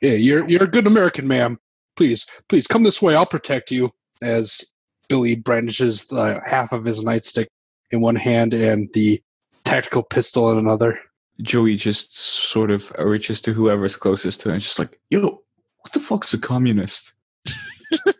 Yeah, 0.00 0.12
you're 0.12 0.48
you're 0.48 0.64
a 0.64 0.70
good 0.70 0.86
American, 0.86 1.28
ma'am. 1.28 1.58
Please, 1.96 2.26
please 2.48 2.66
come 2.66 2.84
this 2.84 3.02
way. 3.02 3.14
I'll 3.14 3.26
protect 3.26 3.70
you. 3.70 3.90
As 4.22 4.64
Billy 5.08 5.34
brandishes 5.36 6.06
the 6.06 6.40
half 6.46 6.72
of 6.72 6.84
his 6.84 7.04
nightstick 7.04 7.46
in 7.90 8.00
one 8.00 8.16
hand 8.16 8.54
and 8.54 8.88
the 8.94 9.20
tactical 9.64 10.02
pistol 10.02 10.50
in 10.50 10.58
another. 10.58 10.98
Joey 11.42 11.76
just 11.76 12.16
sort 12.16 12.70
of 12.70 12.90
reaches 12.98 13.40
to 13.42 13.52
whoever's 13.52 13.96
closest 13.96 14.40
to 14.40 14.50
him, 14.50 14.58
just 14.58 14.78
like, 14.78 14.98
yo, 15.10 15.42
what 15.80 15.92
the 15.92 16.00
fuck's 16.00 16.32
a 16.34 16.38
communist? 16.38 17.12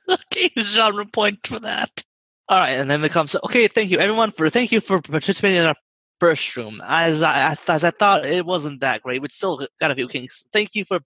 Okay, 0.09 0.51
genre 0.59 1.07
point 1.07 1.47
for 1.47 1.61
that. 1.61 2.05
All 2.49 2.59
right, 2.59 2.73
and 2.73 2.91
then 2.91 3.05
it 3.05 3.13
comes. 3.13 3.37
Okay, 3.45 3.69
thank 3.69 3.91
you 3.91 3.99
everyone 3.99 4.31
for 4.31 4.51
thank 4.51 4.73
you 4.73 4.81
for 4.81 5.01
participating 5.01 5.59
in 5.59 5.67
our 5.67 5.77
first 6.21 6.57
room. 6.57 6.83
As 6.85 7.23
I 7.23 7.57
as 7.69 7.85
I 7.85 7.91
thought 7.91 8.27
it 8.27 8.45
wasn't 8.45 8.81
that 8.81 9.03
great, 9.03 9.23
but 9.23 9.33
still 9.33 9.67
got 9.81 9.91
a 9.91 9.95
few 9.95 10.09
kinks. 10.09 10.45
Thank 10.53 10.75
you 10.75 10.85
for 10.85 11.01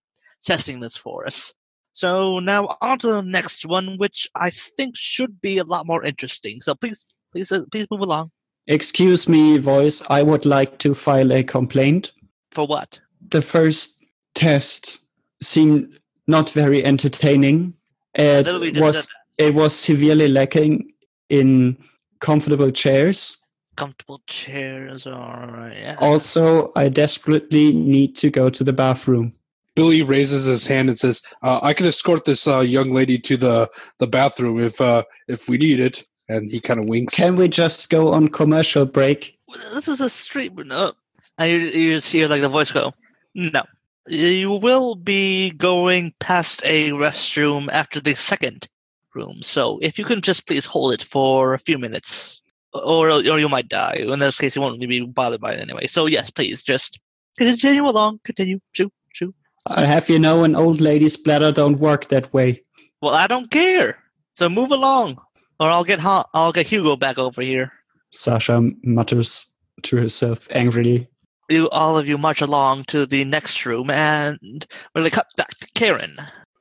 testing 0.45 0.81
this 0.81 0.97
for 0.97 1.27
us. 1.27 1.55
So 1.93 2.41
now 2.41 2.77
on 2.83 2.99
to 2.99 3.07
the 3.07 3.23
next 3.23 3.65
one, 3.65 3.97
which 3.97 4.29
I 4.35 4.51
think 4.51 4.97
should 4.99 5.41
be 5.41 5.57
a 5.57 5.65
lot 5.65 5.87
more 5.87 6.05
interesting. 6.05 6.61
So 6.61 6.75
please, 6.75 7.07
please, 7.33 7.51
uh, 7.51 7.63
please 7.73 7.87
move 7.91 8.01
along. 8.03 8.31
Excuse 8.67 9.29
me, 9.29 9.57
voice. 9.57 10.03
I 10.11 10.23
would 10.23 10.45
like 10.45 10.77
to 10.81 10.93
file 10.93 11.33
a 11.33 11.43
complaint. 11.43 12.13
For 12.51 12.67
what? 12.67 13.01
The 13.31 13.41
first 13.41 14.05
test 14.35 14.99
seemed 15.41 15.99
not 16.27 16.51
very 16.51 16.85
entertaining. 16.85 17.73
Literally 18.17 18.69
It 18.69 18.79
was 18.79 19.11
it 19.39 19.55
was 19.55 19.75
severely 19.75 20.29
lacking 20.29 20.93
in 21.29 21.77
comfortable 22.21 22.71
chairs. 22.71 23.37
Comfortable 23.77 24.23
chairs, 24.27 25.07
all 25.07 25.13
right. 25.13 25.77
Yeah. 25.77 25.97
Also, 26.01 26.73
I 26.77 26.89
desperately 26.89 27.75
need 27.75 28.17
to 28.17 28.31
go 28.31 28.49
to 28.49 28.65
the 28.65 28.73
bathroom. 28.73 29.33
Billy 29.75 30.03
raises 30.03 30.47
his 30.47 30.67
hand 30.67 30.89
and 30.89 30.99
says, 30.99 31.23
uh, 31.43 31.61
"I 31.63 31.75
can 31.75 31.87
escort 31.87 32.25
this 32.25 32.47
uh, 32.49 32.61
young 32.61 32.95
lady 32.95 33.19
to 33.19 33.37
the, 33.37 33.69
the 33.99 34.07
bathroom 34.07 34.59
if 34.59 34.81
uh, 34.81 35.03
if 35.29 35.49
we 35.49 35.59
need 35.59 35.81
it." 35.81 36.03
And 36.29 36.51
he 36.51 36.61
kind 36.61 36.81
of 36.81 36.89
winks. 36.89 37.15
Can 37.15 37.37
we 37.37 37.47
just 37.47 37.89
go 37.91 38.13
on 38.13 38.29
commercial 38.29 38.87
break? 38.87 39.37
this 39.75 39.89
is 39.89 40.01
a 40.01 40.11
street, 40.11 40.55
no. 40.57 40.93
And 41.39 41.53
you, 41.53 41.59
you 41.59 41.95
just 41.97 42.11
hear 42.11 42.29
like 42.29 42.41
the 42.41 42.49
voice 42.49 42.73
go, 42.73 42.93
no. 43.35 43.63
You 44.09 44.53
will 44.53 44.95
be 44.95 45.51
going 45.51 46.15
past 46.21 46.63
a 46.65 46.91
restroom 46.91 47.69
after 47.73 48.01
the 48.01 48.15
second 48.15 48.69
room, 49.15 49.43
so 49.43 49.79
if 49.83 49.99
you 49.99 50.05
can 50.05 50.21
just 50.21 50.47
please 50.47 50.65
hold 50.65 50.93
it 50.93 51.03
for 51.03 51.55
a 51.55 51.59
few 51.59 51.79
minutes, 51.79 52.41
or 52.73 53.11
or 53.11 53.39
you 53.39 53.49
might 53.49 53.69
die. 53.69 53.97
In 53.99 54.19
this 54.19 54.39
case, 54.39 54.55
you 54.55 54.63
won't 54.63 54.81
be 54.81 55.01
bothered 55.01 55.41
by 55.41 55.55
it 55.55 55.61
anyway. 55.61 55.87
So 55.87 56.07
yes, 56.07 56.31
please 56.31 56.63
just 56.63 57.01
continue 57.37 57.85
along. 57.85 58.21
Continue. 58.25 58.61
Shoo, 58.73 58.91
shoo. 59.13 59.35
I 59.67 59.85
have 59.85 60.09
you 60.09 60.19
know 60.19 60.45
an 60.45 60.55
old 60.55 60.81
lady's 60.81 61.17
bladder 61.17 61.51
don't 61.51 61.81
work 61.81 62.09
that 62.09 62.33
way. 62.33 62.63
Well, 63.03 63.15
I 63.15 63.27
don't 63.27 63.51
care. 63.51 63.99
So 64.37 64.49
move 64.49 64.71
along, 64.71 65.19
or 65.59 65.71
I'll 65.71 65.85
get 65.85 65.99
ha- 65.99 66.29
I'll 66.33 66.53
get 66.53 66.67
Hugo 66.67 66.95
back 66.97 67.19
over 67.19 67.43
here. 67.43 67.73
Sasha 68.11 68.71
mutters 68.85 69.47
to 69.83 69.97
herself 69.97 70.47
angrily. 70.51 71.09
You 71.49 71.69
all 71.71 71.97
of 71.97 72.09
you 72.09 72.19
march 72.19 72.41
along 72.41 72.85
to 72.85 73.07
the 73.07 73.25
next 73.25 73.65
room, 73.65 73.91
and 73.91 74.67
we're 74.95 75.01
gonna 75.01 75.11
cut 75.11 75.29
back 75.37 75.51
to 75.51 75.67
Karen. 75.75 76.17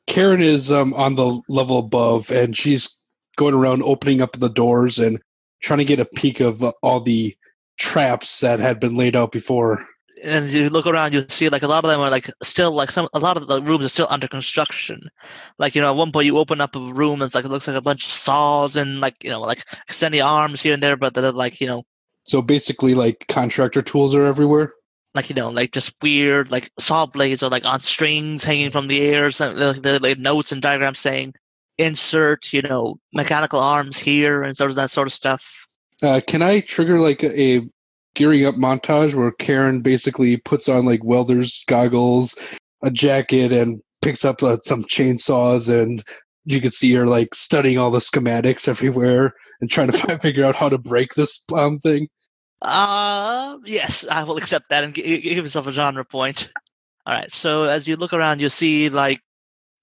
Karen 0.07 0.41
is 0.41 0.71
um, 0.71 0.93
on 0.93 1.15
the 1.15 1.41
level 1.49 1.79
above, 1.79 2.31
and 2.31 2.55
she's 2.55 3.01
going 3.35 3.53
around 3.53 3.81
opening 3.83 4.21
up 4.21 4.33
the 4.33 4.49
doors 4.49 4.99
and 4.99 5.19
trying 5.61 5.79
to 5.79 5.85
get 5.85 5.99
a 5.99 6.05
peek 6.05 6.39
of 6.39 6.63
uh, 6.63 6.71
all 6.83 6.99
the 6.99 7.35
traps 7.79 8.39
that 8.39 8.59
had 8.59 8.79
been 8.79 8.95
laid 8.95 9.15
out 9.15 9.31
before. 9.31 9.85
and 10.23 10.45
you 10.47 10.69
look 10.69 10.87
around, 10.87 11.13
you 11.13 11.25
see 11.29 11.49
like 11.49 11.63
a 11.63 11.67
lot 11.67 11.83
of 11.83 11.89
them 11.89 11.99
are 11.99 12.09
like 12.09 12.29
still 12.43 12.71
like 12.71 12.91
some 12.91 13.09
a 13.13 13.19
lot 13.19 13.37
of 13.37 13.47
the 13.47 13.61
rooms 13.61 13.85
are 13.85 13.89
still 13.89 14.07
under 14.09 14.27
construction. 14.27 15.09
Like 15.57 15.75
you 15.75 15.81
know, 15.81 15.89
at 15.89 15.95
one 15.97 16.11
point 16.11 16.27
you 16.27 16.37
open 16.37 16.61
up 16.61 16.75
a 16.75 16.79
room 16.79 17.21
and 17.21 17.23
it's 17.23 17.35
like 17.35 17.45
it 17.45 17.49
looks 17.49 17.67
like 17.67 17.75
a 17.75 17.81
bunch 17.81 18.05
of 18.05 18.11
saws 18.11 18.77
and 18.77 19.01
like 19.01 19.23
you 19.23 19.29
know 19.29 19.41
like 19.41 19.65
extending 19.87 20.21
arms 20.21 20.61
here 20.61 20.73
and 20.73 20.83
there, 20.83 20.97
but 20.97 21.13
they're 21.13 21.31
like 21.31 21.59
you 21.59 21.67
know 21.67 21.83
So 22.25 22.41
basically, 22.41 22.95
like 22.95 23.25
contractor 23.29 23.81
tools 23.81 24.13
are 24.15 24.25
everywhere. 24.25 24.73
like 25.13 25.29
you 25.29 25.35
know 25.35 25.49
like 25.49 25.71
just 25.71 25.95
weird 26.01 26.51
like 26.51 26.69
saw 26.77 27.05
blades 27.05 27.41
or 27.41 27.49
like 27.49 27.65
on 27.65 27.79
strings 27.79 28.43
hanging 28.43 28.71
from 28.71 28.87
the 28.87 29.01
air. 29.01 29.31
Some 29.31 29.55
like, 29.55 29.81
the 29.81 29.99
like, 29.99 30.17
notes 30.17 30.51
and 30.51 30.61
diagrams 30.61 30.99
saying 30.99 31.33
insert 31.77 32.53
you 32.53 32.61
know 32.61 32.99
mechanical 33.13 33.59
arms 33.59 33.97
here 33.97 34.43
and 34.43 34.55
sort 34.55 34.69
of 34.69 34.75
that 34.75 34.91
sort 34.91 35.07
of 35.07 35.13
stuff. 35.13 35.67
Uh, 36.03 36.19
can 36.27 36.41
I 36.41 36.59
trigger 36.59 36.99
like 36.99 37.23
a, 37.23 37.41
a 37.41 37.61
gearing 38.15 38.45
up 38.45 38.55
montage 38.55 39.13
where 39.13 39.31
Karen 39.31 39.81
basically 39.81 40.37
puts 40.37 40.67
on 40.67 40.85
like 40.85 41.03
welder's 41.03 41.63
goggles, 41.67 42.37
a 42.81 42.91
jacket, 42.91 43.51
and 43.51 43.81
picks 44.01 44.25
up 44.25 44.41
uh, 44.43 44.57
some 44.63 44.83
chainsaws, 44.83 45.69
and 45.69 46.03
you 46.45 46.61
can 46.61 46.71
see 46.71 46.93
her 46.93 47.05
like 47.05 47.33
studying 47.35 47.77
all 47.77 47.91
the 47.91 47.99
schematics 47.99 48.67
everywhere 48.67 49.33
and 49.61 49.69
trying 49.69 49.91
to 49.91 49.97
find, 49.97 50.21
figure 50.21 50.45
out 50.45 50.55
how 50.55 50.69
to 50.69 50.77
break 50.77 51.13
this 51.13 51.43
um 51.53 51.79
thing. 51.79 52.07
Uh, 52.61 53.57
yes, 53.65 54.05
I 54.09 54.23
will 54.23 54.37
accept 54.37 54.69
that 54.69 54.83
and 54.83 54.93
gi- 54.93 55.03
gi- 55.03 55.21
give 55.21 55.45
yourself 55.45 55.67
a 55.67 55.71
genre 55.71 56.05
point. 56.05 56.51
All 57.05 57.13
right, 57.13 57.31
so 57.31 57.65
as 57.65 57.87
you 57.87 57.95
look 57.97 58.13
around, 58.13 58.41
you 58.41 58.49
see 58.49 58.89
like 58.89 59.21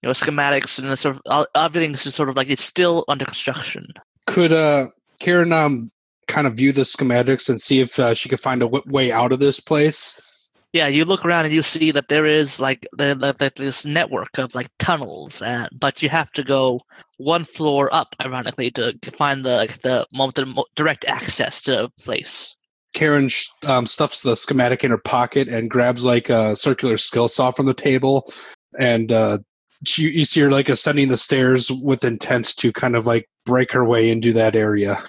you 0.01 0.07
know 0.07 0.13
schematics 0.13 0.79
and 0.79 0.89
the 0.89 0.97
sort 0.97 1.19
of 1.25 1.45
everything's 1.55 2.03
just 2.03 2.17
sort 2.17 2.29
of 2.29 2.35
like 2.35 2.49
it's 2.49 2.63
still 2.63 3.05
under 3.07 3.25
construction. 3.25 3.87
Could 4.27 4.53
uh 4.53 4.87
Karen 5.19 5.53
um 5.53 5.87
kind 6.27 6.47
of 6.47 6.55
view 6.55 6.71
the 6.71 6.81
schematics 6.81 7.49
and 7.49 7.61
see 7.61 7.79
if 7.79 7.99
uh, 7.99 8.13
she 8.13 8.29
could 8.29 8.39
find 8.39 8.61
a 8.61 8.65
w- 8.65 8.83
way 8.87 9.11
out 9.11 9.31
of 9.31 9.39
this 9.39 9.59
place? 9.59 10.32
Yeah, 10.73 10.87
you 10.87 11.05
look 11.05 11.23
around 11.23 11.45
and 11.45 11.53
you 11.53 11.61
see 11.61 11.91
that 11.91 12.07
there 12.07 12.25
is 12.25 12.59
like 12.59 12.87
the, 12.93 13.13
the, 13.13 13.35
the, 13.37 13.53
this 13.55 13.85
network 13.85 14.39
of 14.39 14.55
like 14.55 14.69
tunnels, 14.79 15.41
and, 15.43 15.69
but 15.79 16.01
you 16.01 16.09
have 16.09 16.31
to 16.31 16.43
go 16.43 16.79
one 17.17 17.45
floor 17.45 17.93
up, 17.93 18.15
ironically, 18.19 18.71
to 18.71 18.97
find 19.15 19.45
the 19.45 19.57
like, 19.57 19.77
the 19.83 20.07
moment 20.13 20.35
the 20.35 20.65
direct 20.75 21.05
access 21.05 21.61
to 21.63 21.71
the 21.71 21.89
place. 22.03 22.55
Karen 22.95 23.29
um, 23.67 23.85
stuffs 23.85 24.21
the 24.21 24.35
schematic 24.35 24.83
in 24.83 24.89
her 24.89 24.97
pocket 24.97 25.47
and 25.47 25.69
grabs 25.69 26.05
like 26.05 26.29
a 26.29 26.55
circular 26.55 26.97
skill 26.97 27.27
saw 27.27 27.51
from 27.51 27.67
the 27.67 27.73
table, 27.75 28.31
and 28.79 29.11
uh, 29.11 29.37
she, 29.85 30.09
you 30.09 30.25
see 30.25 30.41
her 30.41 30.49
like 30.49 30.69
ascending 30.69 31.09
the 31.09 31.17
stairs 31.17 31.71
with 31.71 32.03
intent 32.03 32.57
to 32.57 32.73
kind 32.73 32.95
of 32.95 33.05
like 33.05 33.29
break 33.45 33.71
her 33.73 33.85
way 33.85 34.09
into 34.09 34.33
that 34.33 34.55
area. 34.55 34.99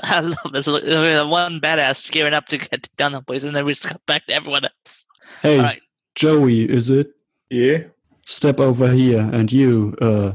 I 0.04 0.20
love 0.20 0.52
this. 0.52 0.66
Look, 0.66 0.84
One 0.84 1.60
badass 1.60 2.10
gearing 2.10 2.34
up 2.34 2.46
to 2.46 2.58
get 2.58 2.88
down 2.96 3.12
the 3.12 3.22
place, 3.22 3.44
and 3.44 3.54
then 3.54 3.64
we 3.64 3.72
just 3.72 3.84
cut 3.84 4.04
back 4.06 4.26
to 4.26 4.34
everyone 4.34 4.64
else. 4.64 5.04
Hey, 5.42 5.58
All 5.58 5.64
right. 5.64 5.80
Joey, 6.14 6.68
is 6.68 6.90
it? 6.90 7.12
Yeah. 7.50 7.84
Step 8.26 8.60
over 8.60 8.90
here, 8.90 9.28
and 9.32 9.50
you, 9.50 9.96
uh, 10.00 10.32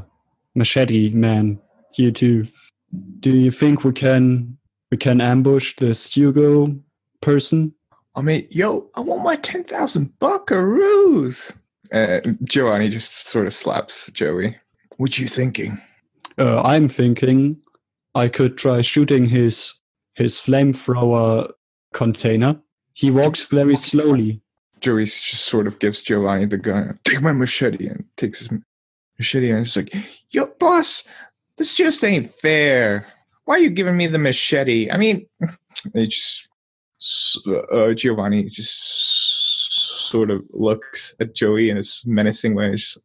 machete 0.54 1.10
man, 1.10 1.60
you 1.96 2.10
too. 2.10 2.48
Do 3.20 3.36
you 3.36 3.50
think 3.50 3.84
we 3.84 3.92
can 3.92 4.56
we 4.90 4.96
can 4.96 5.20
ambush 5.20 5.74
this 5.76 6.14
Hugo 6.14 6.76
person? 7.20 7.74
I 8.16 8.22
mean, 8.22 8.46
yo, 8.50 8.88
I 8.94 9.00
want 9.00 9.24
my 9.24 9.36
10,000 9.36 10.12
buckaroos. 10.20 11.56
Uh, 11.92 12.20
Giovanni 12.44 12.88
just 12.88 13.26
sort 13.26 13.46
of 13.46 13.54
slaps 13.54 14.10
Joey. 14.12 14.56
What 14.98 15.18
you 15.18 15.26
thinking? 15.26 15.78
Uh, 16.38 16.62
I'm 16.62 16.88
thinking 16.88 17.56
I 18.14 18.28
could 18.28 18.56
try 18.56 18.80
shooting 18.80 19.26
his 19.26 19.74
his 20.14 20.36
flamethrower 20.36 21.50
container. 21.92 22.60
He 22.92 23.10
walks 23.10 23.46
very 23.46 23.76
slowly. 23.76 24.40
Joey 24.80 25.06
just 25.06 25.46
sort 25.46 25.66
of 25.66 25.78
gives 25.78 26.02
Giovanni 26.02 26.46
the 26.46 26.58
gun. 26.58 26.98
Take 27.04 27.22
my 27.22 27.32
machete 27.32 27.88
and 27.88 28.04
takes 28.16 28.38
his 28.40 28.50
machete 29.18 29.50
and 29.50 29.60
it's 29.60 29.76
like, 29.76 29.94
yo, 30.30 30.46
boss, 30.60 31.08
this 31.56 31.74
just 31.76 32.04
ain't 32.04 32.32
fair. 32.32 33.06
Why 33.46 33.56
are 33.56 33.60
you 33.60 33.70
giving 33.70 33.96
me 33.96 34.06
the 34.06 34.18
machete? 34.18 34.90
I 34.90 34.96
mean, 34.96 35.26
it 35.94 36.10
just, 36.10 36.48
uh, 37.72 37.94
Giovanni 37.94 38.44
just 38.44 40.08
sort 40.10 40.30
of 40.30 40.42
looks 40.50 41.16
at 41.18 41.34
Joey 41.34 41.70
in 41.70 41.76
his 41.76 42.04
menacing 42.06 42.54
way. 42.54 42.72
Just, 42.72 42.98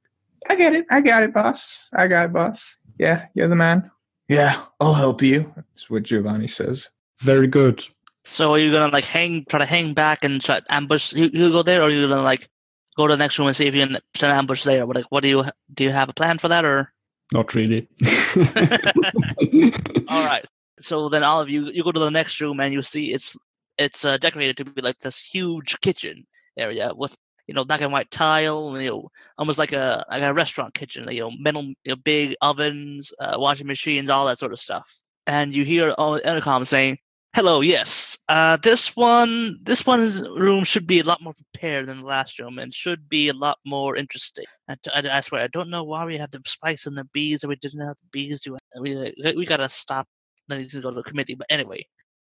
I 0.50 0.56
get 0.56 0.76
it. 0.76 0.86
I 0.90 1.02
got 1.02 1.24
it, 1.24 1.34
boss. 1.34 1.88
I 1.94 2.08
got 2.08 2.26
it, 2.26 2.34
boss. 2.34 2.78
Yeah, 3.00 3.28
you're 3.34 3.48
the 3.48 3.56
man. 3.56 3.90
Yeah, 4.30 4.64
I'll 4.80 4.94
help 4.94 5.24
you. 5.24 5.52
That's 5.56 5.90
what 5.90 6.04
Giovanni 6.04 6.48
says. 6.48 6.90
Very 7.20 7.48
good. 7.48 7.84
So 8.24 8.54
are 8.54 8.60
you 8.60 8.72
gonna 8.72 8.94
like 8.94 9.04
hang, 9.04 9.44
try 9.50 9.60
to 9.60 9.66
hang 9.66 9.94
back 9.94 10.24
and 10.24 10.40
try 10.40 10.60
to 10.60 10.74
ambush 10.74 11.12
Hu- 11.12 11.32
Hugo 11.34 11.64
there, 11.64 11.82
or 11.82 11.88
are 11.88 11.90
you 11.90 12.08
gonna 12.08 12.22
like 12.22 12.48
go 12.96 13.08
to 13.08 13.16
the 13.16 13.18
next 13.18 13.40
room 13.40 13.48
and 13.48 13.58
see 13.58 13.66
if 13.66 13.74
you 13.74 13.88
can 13.88 13.98
set 14.16 14.32
ambush 14.32 14.64
there? 14.64 14.86
What 14.86 14.98
like, 14.98 15.06
what 15.10 15.24
do 15.24 15.30
you 15.30 15.46
do? 15.74 15.86
You 15.86 15.90
have 15.90 16.10
a 16.10 16.14
plan 16.14 16.38
for 16.38 16.48
that, 16.48 16.64
or 16.64 16.94
Not 17.34 17.56
really. 17.56 17.88
all 20.08 20.26
right? 20.26 20.46
So 20.80 21.10
then 21.10 21.24
all 21.24 21.42
of 21.42 21.50
you 21.50 21.72
you 21.72 21.84
go 21.84 21.92
to 21.92 22.00
the 22.00 22.12
next 22.12 22.40
room 22.40 22.60
and 22.60 22.72
you 22.72 22.84
see 22.84 23.12
it's 23.12 23.36
it's 23.80 24.06
uh, 24.06 24.18
decorated 24.18 24.58
to 24.58 24.66
be 24.66 24.82
like 24.82 25.00
this 25.00 25.24
huge 25.24 25.80
kitchen 25.82 26.28
area 26.56 26.92
with 26.96 27.16
you 27.50 27.56
know 27.56 27.66
black 27.66 27.82
and 27.82 27.92
white 27.92 28.12
tile, 28.12 28.80
you 28.80 28.90
know, 28.90 29.10
almost 29.40 29.60
like 29.60 29.74
a 29.74 30.06
like 30.12 30.22
a 30.22 30.34
restaurant 30.34 30.76
kitchen, 30.76 31.08
you 31.12 31.22
know, 31.22 31.32
metal, 31.40 31.64
you 31.64 31.76
know, 31.88 31.96
big 31.98 32.36
ovens, 32.42 33.12
uh, 33.20 33.36
washing 33.40 33.68
machines, 33.68 34.10
all 34.12 34.28
that 34.28 34.40
sort 34.40 34.54
of 34.54 34.60
stuff. 34.60 34.88
And 35.28 35.56
you 35.56 35.66
hear 35.66 35.92
all 35.98 36.14
the 36.14 36.30
intercom 36.30 36.66
saying, 36.66 37.00
Hello, 37.36 37.62
yes. 37.62 38.18
Uh, 38.28 38.58
this 38.64 38.96
one, 38.96 39.58
this 39.64 39.86
one's 39.86 40.22
room 40.22 40.64
should 40.64 40.88
be 40.88 41.00
a 41.00 41.04
lot 41.04 41.22
more 41.22 41.34
prepared 41.34 41.88
than 41.88 42.00
the 42.02 42.06
last 42.06 42.40
room, 42.40 42.60
and 42.60 42.74
should 42.74 43.10
be 43.10 43.30
a 43.30 43.34
lot 43.34 43.58
more 43.66 43.96
interesting. 43.96 44.46
I, 44.68 44.76
I, 44.94 45.18
I 45.18 45.22
swear, 45.22 45.44
I 45.44 45.48
don't 45.48 45.70
know 45.70 45.84
why 45.84 46.06
we 46.06 46.18
had 46.18 46.32
the 46.32 46.42
spice 46.46 46.86
and 46.88 46.98
the 46.98 47.06
bees, 47.14 47.44
and 47.44 47.50
we 47.50 47.56
didn't 47.58 47.86
have 47.86 47.98
the 48.02 48.10
bees. 48.12 48.42
Do 48.42 48.58
we? 48.80 49.14
We 49.36 49.46
gotta 49.46 49.70
stop. 49.70 50.08
Then 50.48 50.60
need 50.60 50.70
to 50.72 50.82
go 50.82 50.92
to 50.92 51.00
a 51.00 51.04
committee. 51.04 51.36
But 51.36 51.48
anyway, 51.52 51.86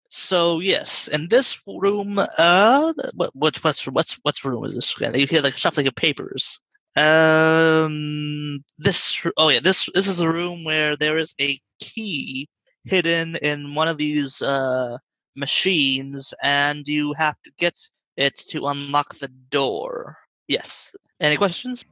so 0.09 0.59
yes, 0.59 1.07
in 1.07 1.27
this 1.29 1.61
room, 1.67 2.19
uh, 2.19 2.93
what 3.13 3.35
what 3.35 3.57
what's 3.57 3.85
what's 3.87 4.19
what's 4.23 4.45
room 4.45 4.63
is 4.65 4.75
this? 4.75 4.95
You 4.99 5.27
hear 5.27 5.41
like 5.41 5.57
shuffling 5.57 5.87
of 5.87 5.95
papers. 5.95 6.59
Um, 6.95 8.63
this 8.77 9.25
oh 9.37 9.49
yeah, 9.49 9.59
this 9.59 9.89
this 9.93 10.07
is 10.07 10.19
a 10.19 10.29
room 10.29 10.63
where 10.63 10.95
there 10.97 11.17
is 11.17 11.35
a 11.39 11.59
key 11.79 12.47
hidden 12.85 13.35
in 13.37 13.75
one 13.75 13.87
of 13.87 13.97
these 13.97 14.41
uh, 14.41 14.97
machines, 15.35 16.33
and 16.41 16.87
you 16.87 17.13
have 17.13 17.35
to 17.43 17.51
get 17.57 17.77
it 18.15 18.35
to 18.49 18.67
unlock 18.67 19.15
the 19.15 19.27
door. 19.49 20.17
Yes. 20.47 20.95
Any 21.19 21.37
questions? 21.37 21.85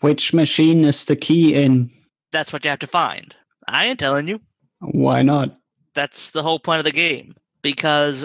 Which 0.00 0.34
machine 0.34 0.84
is 0.84 1.04
the 1.04 1.16
key 1.16 1.54
in? 1.54 1.90
That's 2.32 2.52
what 2.52 2.64
you 2.64 2.70
have 2.70 2.80
to 2.80 2.86
find. 2.86 3.34
I 3.68 3.86
ain't 3.86 4.00
telling 4.00 4.28
you. 4.28 4.40
Why 4.80 5.22
not? 5.22 5.56
That's 5.94 6.30
the 6.30 6.42
whole 6.42 6.58
point 6.58 6.80
of 6.80 6.84
the 6.84 6.92
game. 6.92 7.34
Because 7.62 8.24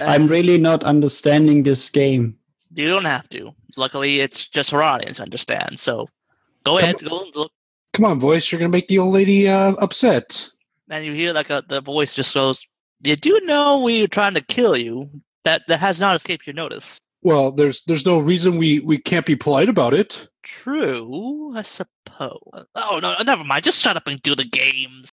uh, 0.00 0.04
I'm 0.04 0.26
really 0.26 0.58
not 0.58 0.84
understanding 0.84 1.62
this 1.62 1.90
game. 1.90 2.36
you 2.74 2.88
don't 2.88 3.04
have 3.04 3.28
to. 3.30 3.52
Luckily, 3.76 4.20
it's 4.20 4.48
just 4.48 4.70
for 4.70 4.82
audience 4.82 5.18
to 5.18 5.22
understand. 5.22 5.78
So 5.78 6.08
go 6.64 6.78
Come 6.78 6.88
ahead, 6.90 7.04
go 7.04 7.26
look. 7.34 7.52
Come 7.94 8.04
on, 8.04 8.20
voice, 8.20 8.50
you're 8.50 8.58
gonna 8.58 8.70
make 8.70 8.88
the 8.88 8.98
old 8.98 9.14
lady 9.14 9.48
uh, 9.48 9.72
upset. 9.80 10.48
And 10.90 11.04
you 11.04 11.12
hear 11.12 11.32
like 11.32 11.50
a, 11.50 11.62
the 11.68 11.80
voice 11.80 12.14
just 12.14 12.34
goes, 12.34 12.66
"You 13.02 13.16
do 13.16 13.40
know 13.44 13.80
we 13.82 14.02
were 14.02 14.08
trying 14.08 14.34
to 14.34 14.40
kill 14.40 14.76
you. 14.76 15.10
That 15.44 15.62
that 15.68 15.80
has 15.80 16.00
not 16.00 16.16
escaped 16.16 16.46
your 16.46 16.54
notice." 16.54 17.00
Well, 17.26 17.50
there's 17.50 17.82
there's 17.86 18.06
no 18.06 18.20
reason 18.20 18.56
we 18.56 18.78
we 18.78 18.98
can't 18.98 19.26
be 19.26 19.34
polite 19.34 19.68
about 19.68 19.94
it. 19.94 20.28
True, 20.44 21.54
I 21.56 21.62
suppose. 21.62 22.66
Oh 22.76 23.00
no, 23.02 23.16
never 23.24 23.42
mind. 23.42 23.64
Just 23.64 23.82
shut 23.82 23.96
up 23.96 24.06
and 24.06 24.22
do 24.22 24.36
the 24.36 24.44
games. 24.44 25.10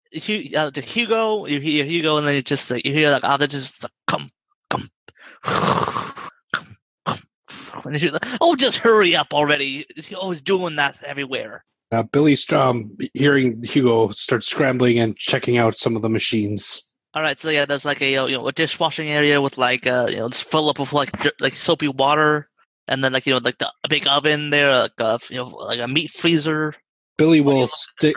Uh, 0.56 0.72
to 0.72 0.80
Hugo, 0.80 1.48
you 1.48 1.60
hear 1.60 1.84
Hugo, 1.84 2.16
and 2.16 2.26
then 2.26 2.36
you 2.36 2.42
just 2.42 2.72
uh, 2.72 2.78
you 2.86 2.94
hear 2.94 3.10
like 3.12 3.24
oh, 3.26 3.36
they 3.36 3.48
just 3.48 3.84
uh, 3.84 3.90
come, 4.08 4.30
come, 4.70 4.90
come, 5.44 6.16
come. 7.04 7.28
And 7.84 8.12
like, 8.14 8.26
oh, 8.40 8.56
just 8.56 8.78
hurry 8.78 9.14
up 9.14 9.34
already. 9.34 9.86
You're 10.08 10.22
always 10.22 10.42
doing 10.42 10.78
that 10.78 11.04
everywhere. 11.04 11.66
Uh, 11.92 12.04
Billy's 12.04 12.50
um, 12.54 12.90
hearing 13.16 13.62
Hugo 13.64 14.08
start 14.12 14.46
scrambling 14.46 14.98
and 14.98 15.18
checking 15.18 15.58
out 15.58 15.78
some 15.78 15.98
of 15.98 16.04
the 16.04 16.10
machines. 16.10 16.87
All 17.18 17.24
right, 17.24 17.40
so 17.40 17.50
yeah, 17.50 17.66
there's 17.66 17.84
like 17.84 18.00
a 18.00 18.12
you 18.12 18.38
know 18.38 18.48
a 18.48 18.52
dishwashing 18.52 19.10
area 19.10 19.42
with 19.42 19.58
like 19.58 19.88
uh 19.88 20.06
you 20.08 20.18
know 20.18 20.28
it's 20.28 20.40
full 20.40 20.70
up 20.70 20.78
of 20.78 20.94
like 20.94 21.10
like 21.40 21.56
soapy 21.56 21.88
water, 21.88 22.48
and 22.88 23.04
then 23.04 23.12
like 23.12 23.26
you 23.26 23.34
know 23.34 23.40
like 23.44 23.58
the 23.58 23.74
a 23.84 23.90
big 23.90 24.08
oven 24.08 24.52
there, 24.52 24.70
like 24.82 25.00
a 25.00 25.20
you 25.32 25.38
know 25.38 25.48
like 25.48 25.80
a 25.80 25.88
meat 25.88 26.12
freezer. 26.12 26.76
Billy 27.18 27.42
What 27.42 27.54
are 27.54 27.56
you 27.56 27.62
will 27.62 27.68
stick. 27.70 28.16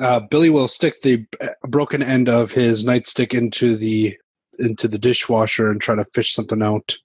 Uh, 0.00 0.20
Billy 0.30 0.48
will 0.48 0.68
stick 0.68 0.94
the 1.02 1.26
uh, 1.40 1.48
broken 1.66 2.04
end 2.04 2.28
of 2.28 2.52
his 2.52 2.86
nightstick 2.86 3.36
into 3.36 3.74
the 3.74 4.16
into 4.60 4.86
the 4.86 4.98
dishwasher 4.98 5.68
and 5.68 5.80
try 5.80 5.96
to 5.96 6.04
fish 6.04 6.32
something 6.32 6.62
out. 6.62 6.96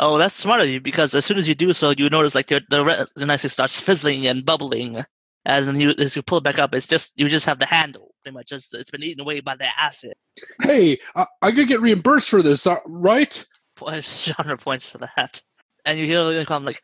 Oh, 0.00 0.18
that's 0.18 0.34
smart 0.34 0.60
of 0.60 0.66
you 0.66 0.80
because 0.80 1.14
as 1.14 1.24
soon 1.24 1.38
as 1.38 1.46
you 1.46 1.54
do 1.54 1.72
so, 1.72 1.90
you 1.90 2.10
notice 2.10 2.34
like 2.34 2.48
the 2.48 2.62
the, 2.68 2.84
re- 2.84 3.04
the 3.14 3.26
nightstick 3.26 3.52
starts 3.52 3.78
fizzling 3.78 4.26
and 4.26 4.44
bubbling. 4.44 5.04
As 5.46 5.68
you 5.68 5.94
as 6.00 6.16
you 6.16 6.22
pull 6.22 6.38
it 6.38 6.44
back 6.44 6.58
up, 6.58 6.74
it's 6.74 6.88
just 6.88 7.12
you 7.14 7.28
just 7.28 7.46
have 7.46 7.60
the 7.60 7.66
handle 7.66 8.09
pretty 8.22 8.34
much. 8.34 8.52
It's, 8.52 8.72
it's 8.74 8.90
been 8.90 9.02
eaten 9.02 9.20
away 9.20 9.40
by 9.40 9.56
the 9.56 9.66
acid. 9.80 10.14
Hey, 10.62 10.98
I, 11.14 11.26
I 11.42 11.52
could 11.52 11.68
get 11.68 11.80
reimbursed 11.80 12.28
for 12.28 12.42
this, 12.42 12.66
uh, 12.66 12.76
right? 12.86 13.44
genre 14.00 14.58
points 14.58 14.88
for 14.88 14.98
that. 14.98 15.42
And 15.84 15.98
you 15.98 16.04
hear 16.06 16.22
the 16.24 16.44
come 16.44 16.64
like, 16.64 16.82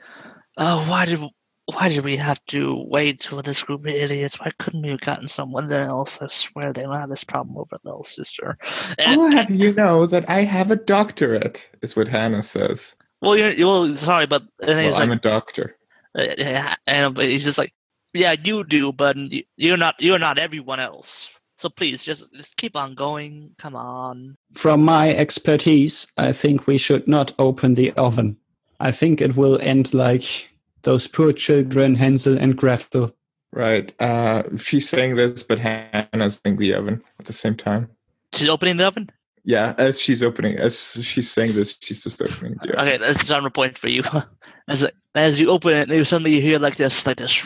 "Oh, 0.56 0.88
why 0.88 1.04
did 1.04 1.20
why 1.66 1.88
did 1.88 2.04
we 2.04 2.16
have 2.16 2.42
to 2.46 2.82
wait 2.88 3.24
for 3.24 3.42
this 3.42 3.62
group 3.62 3.80
of 3.80 3.92
idiots? 3.92 4.40
Why 4.40 4.50
couldn't 4.58 4.82
we 4.82 4.90
have 4.90 5.00
gotten 5.00 5.28
someone 5.28 5.70
else? 5.72 6.18
I 6.22 6.28
swear 6.28 6.72
they 6.72 6.82
don't 6.82 6.96
have 6.96 7.10
this 7.10 7.24
problem 7.24 7.58
over 7.58 7.74
a 7.74 7.86
little 7.86 8.04
sister." 8.04 8.56
And, 8.98 9.20
I'll 9.20 9.30
have 9.30 9.50
you 9.50 9.74
know 9.74 10.06
that 10.06 10.28
I 10.30 10.42
have 10.44 10.70
a 10.70 10.76
doctorate, 10.76 11.68
is 11.82 11.94
what 11.94 12.08
Hannah 12.08 12.42
says. 12.42 12.94
well, 13.20 13.36
you're 13.36 13.54
well, 13.66 13.94
sorry, 13.94 14.26
but 14.28 14.44
Well, 14.62 14.94
I'm 14.94 15.10
like, 15.10 15.18
a 15.18 15.22
doctor. 15.22 15.76
uh, 16.18 16.26
yeah, 16.38 16.76
and 16.86 17.20
he's 17.20 17.44
just 17.44 17.58
like, 17.58 17.74
"Yeah, 18.16 18.34
you 18.42 18.64
do, 18.64 18.92
but 18.92 19.16
you're 19.56 19.76
not 19.76 20.00
you're 20.00 20.18
not 20.18 20.38
everyone 20.38 20.80
else. 20.80 21.30
So 21.56 21.68
please, 21.68 22.04
just 22.04 22.32
just 22.34 22.56
keep 22.56 22.76
on 22.76 22.94
going. 22.94 23.50
Come 23.58 23.76
on." 23.76 24.36
From 24.54 24.84
my 24.84 25.10
expertise, 25.10 26.06
I 26.16 26.32
think 26.32 26.66
we 26.66 26.78
should 26.78 27.06
not 27.06 27.32
open 27.38 27.74
the 27.74 27.92
oven. 27.92 28.36
I 28.80 28.92
think 28.92 29.20
it 29.20 29.36
will 29.36 29.58
end 29.60 29.94
like 29.94 30.50
those 30.82 31.06
poor 31.06 31.32
children, 31.32 31.94
Hansel 31.96 32.38
and 32.38 32.56
Gretel. 32.56 33.14
Right. 33.52 33.92
Uh, 34.00 34.42
she's 34.58 34.88
saying 34.88 35.16
this, 35.16 35.42
but 35.42 35.58
Hannah's 35.58 36.40
in 36.44 36.56
the 36.56 36.74
oven 36.74 37.02
at 37.18 37.26
the 37.26 37.32
same 37.32 37.54
time. 37.56 37.88
She's 38.34 38.48
opening 38.48 38.76
the 38.76 38.86
oven. 38.86 39.10
Yeah, 39.44 39.74
as 39.78 40.00
she's 40.00 40.22
opening, 40.22 40.58
as 40.58 40.98
she's 41.02 41.30
saying 41.30 41.54
this, 41.54 41.78
she's 41.80 42.02
just 42.02 42.20
opening 42.20 42.56
the 42.62 42.72
oven. 42.72 42.80
Okay, 42.80 42.96
that's 42.98 43.22
a 43.22 43.26
genre 43.26 43.50
point 43.50 43.78
for 43.78 43.88
you. 43.88 44.02
As 44.68 44.84
as 45.14 45.38
you 45.38 45.48
open 45.50 45.72
it, 45.72 45.88
you 45.88 46.02
suddenly 46.02 46.34
you 46.34 46.42
hear 46.42 46.58
like 46.58 46.74
this, 46.74 47.06
like 47.06 47.18
this, 47.18 47.40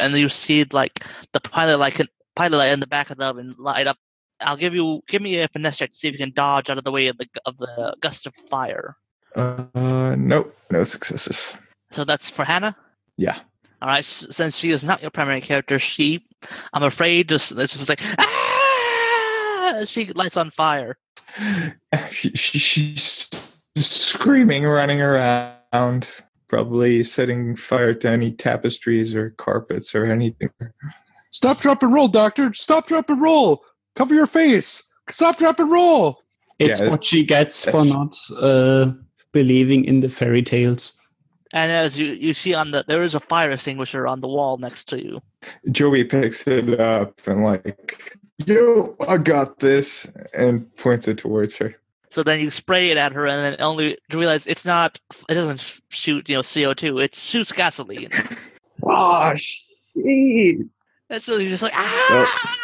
and 0.00 0.14
you 0.14 0.28
see 0.28 0.64
like 0.64 1.04
the 1.32 1.40
pilot 1.40 1.78
like 1.78 2.00
pilot 2.34 2.56
light 2.56 2.72
in 2.72 2.80
the 2.80 2.86
back 2.86 3.10
of 3.10 3.18
the 3.18 3.24
oven 3.24 3.54
light 3.58 3.86
up. 3.86 3.98
I'll 4.40 4.56
give 4.56 4.74
you 4.74 5.02
give 5.08 5.22
me 5.22 5.38
a 5.38 5.48
finesse 5.48 5.78
check 5.78 5.92
to 5.92 5.98
see 5.98 6.08
if 6.08 6.14
you 6.14 6.18
can 6.18 6.32
dodge 6.32 6.68
out 6.70 6.78
of 6.78 6.84
the 6.84 6.90
way 6.90 7.06
of 7.08 7.18
the 7.18 7.26
of 7.46 7.56
the 7.58 7.96
gust 8.00 8.26
of 8.26 8.34
fire. 8.34 8.96
Uh, 9.34 10.14
nope, 10.18 10.56
no 10.70 10.84
successes. 10.84 11.56
So 11.90 12.04
that's 12.04 12.28
for 12.28 12.44
Hannah. 12.44 12.76
Yeah. 13.16 13.38
All 13.80 13.88
right, 13.88 14.04
since 14.04 14.58
she 14.58 14.70
is 14.70 14.84
not 14.84 15.02
your 15.02 15.10
primary 15.10 15.40
character, 15.40 15.78
she, 15.80 16.24
I'm 16.72 16.84
afraid, 16.84 17.28
just 17.28 17.50
it's 17.50 17.72
just 17.72 17.88
like 17.88 18.00
ah! 18.18 19.82
she 19.86 20.06
lights 20.06 20.36
on 20.36 20.50
fire. 20.50 20.96
She, 22.10 22.30
she, 22.30 22.58
she's 22.58 23.30
screaming, 23.76 24.64
running 24.64 25.00
around, 25.00 26.08
probably 26.52 27.02
setting 27.02 27.56
fire 27.56 27.94
to 27.94 28.10
any 28.10 28.30
tapestries 28.30 29.14
or 29.14 29.30
carpets 29.38 29.94
or 29.94 30.04
anything. 30.04 30.50
Stop, 31.30 31.58
drop, 31.62 31.82
and 31.82 31.94
roll, 31.94 32.08
Doctor. 32.08 32.52
Stop, 32.52 32.88
drop, 32.88 33.08
and 33.08 33.22
roll. 33.22 33.64
Cover 33.96 34.14
your 34.14 34.26
face. 34.26 34.92
Stop, 35.08 35.38
drop, 35.38 35.58
and 35.58 35.72
roll. 35.72 36.18
It's 36.58 36.78
Yeah, 36.78 36.90
what 36.90 37.04
she 37.04 37.24
gets 37.24 37.64
for 37.64 37.86
not 37.86 38.18
uh, 38.38 38.92
believing 39.32 39.86
in 39.86 40.00
the 40.00 40.10
fairy 40.10 40.42
tales. 40.42 41.00
And 41.54 41.72
as 41.72 41.98
you 41.98 42.12
you 42.12 42.34
see 42.34 42.52
on 42.52 42.70
the 42.70 42.84
there 42.86 43.02
is 43.02 43.14
a 43.14 43.20
fire 43.20 43.50
extinguisher 43.50 44.06
on 44.06 44.20
the 44.20 44.28
wall 44.28 44.58
next 44.58 44.88
to 44.90 45.02
you. 45.02 45.22
Joey 45.70 46.04
picks 46.04 46.46
it 46.46 46.78
up 46.80 47.18
and 47.26 47.44
like, 47.44 48.18
yo, 48.46 48.94
I 49.08 49.16
got 49.16 49.58
this, 49.60 50.10
and 50.34 50.74
points 50.76 51.08
it 51.08 51.18
towards 51.18 51.56
her. 51.56 51.74
So 52.12 52.22
then 52.22 52.40
you 52.40 52.50
spray 52.50 52.90
it 52.90 52.98
at 52.98 53.14
her, 53.14 53.26
and 53.26 53.38
then 53.42 53.56
only 53.60 53.96
to 54.10 54.18
realize 54.18 54.46
it's 54.46 54.66
not. 54.66 55.00
It 55.30 55.34
doesn't 55.34 55.80
shoot, 55.88 56.28
you 56.28 56.36
know, 56.36 56.42
CO 56.42 56.74
two. 56.74 56.98
It 56.98 57.14
shoots 57.14 57.52
gasoline. 57.52 58.10
Oh, 58.84 59.32
shit. 59.36 60.58
That's 61.08 61.28
really 61.28 61.48
just 61.48 61.62
like 61.62 61.72
ah. 61.74 62.56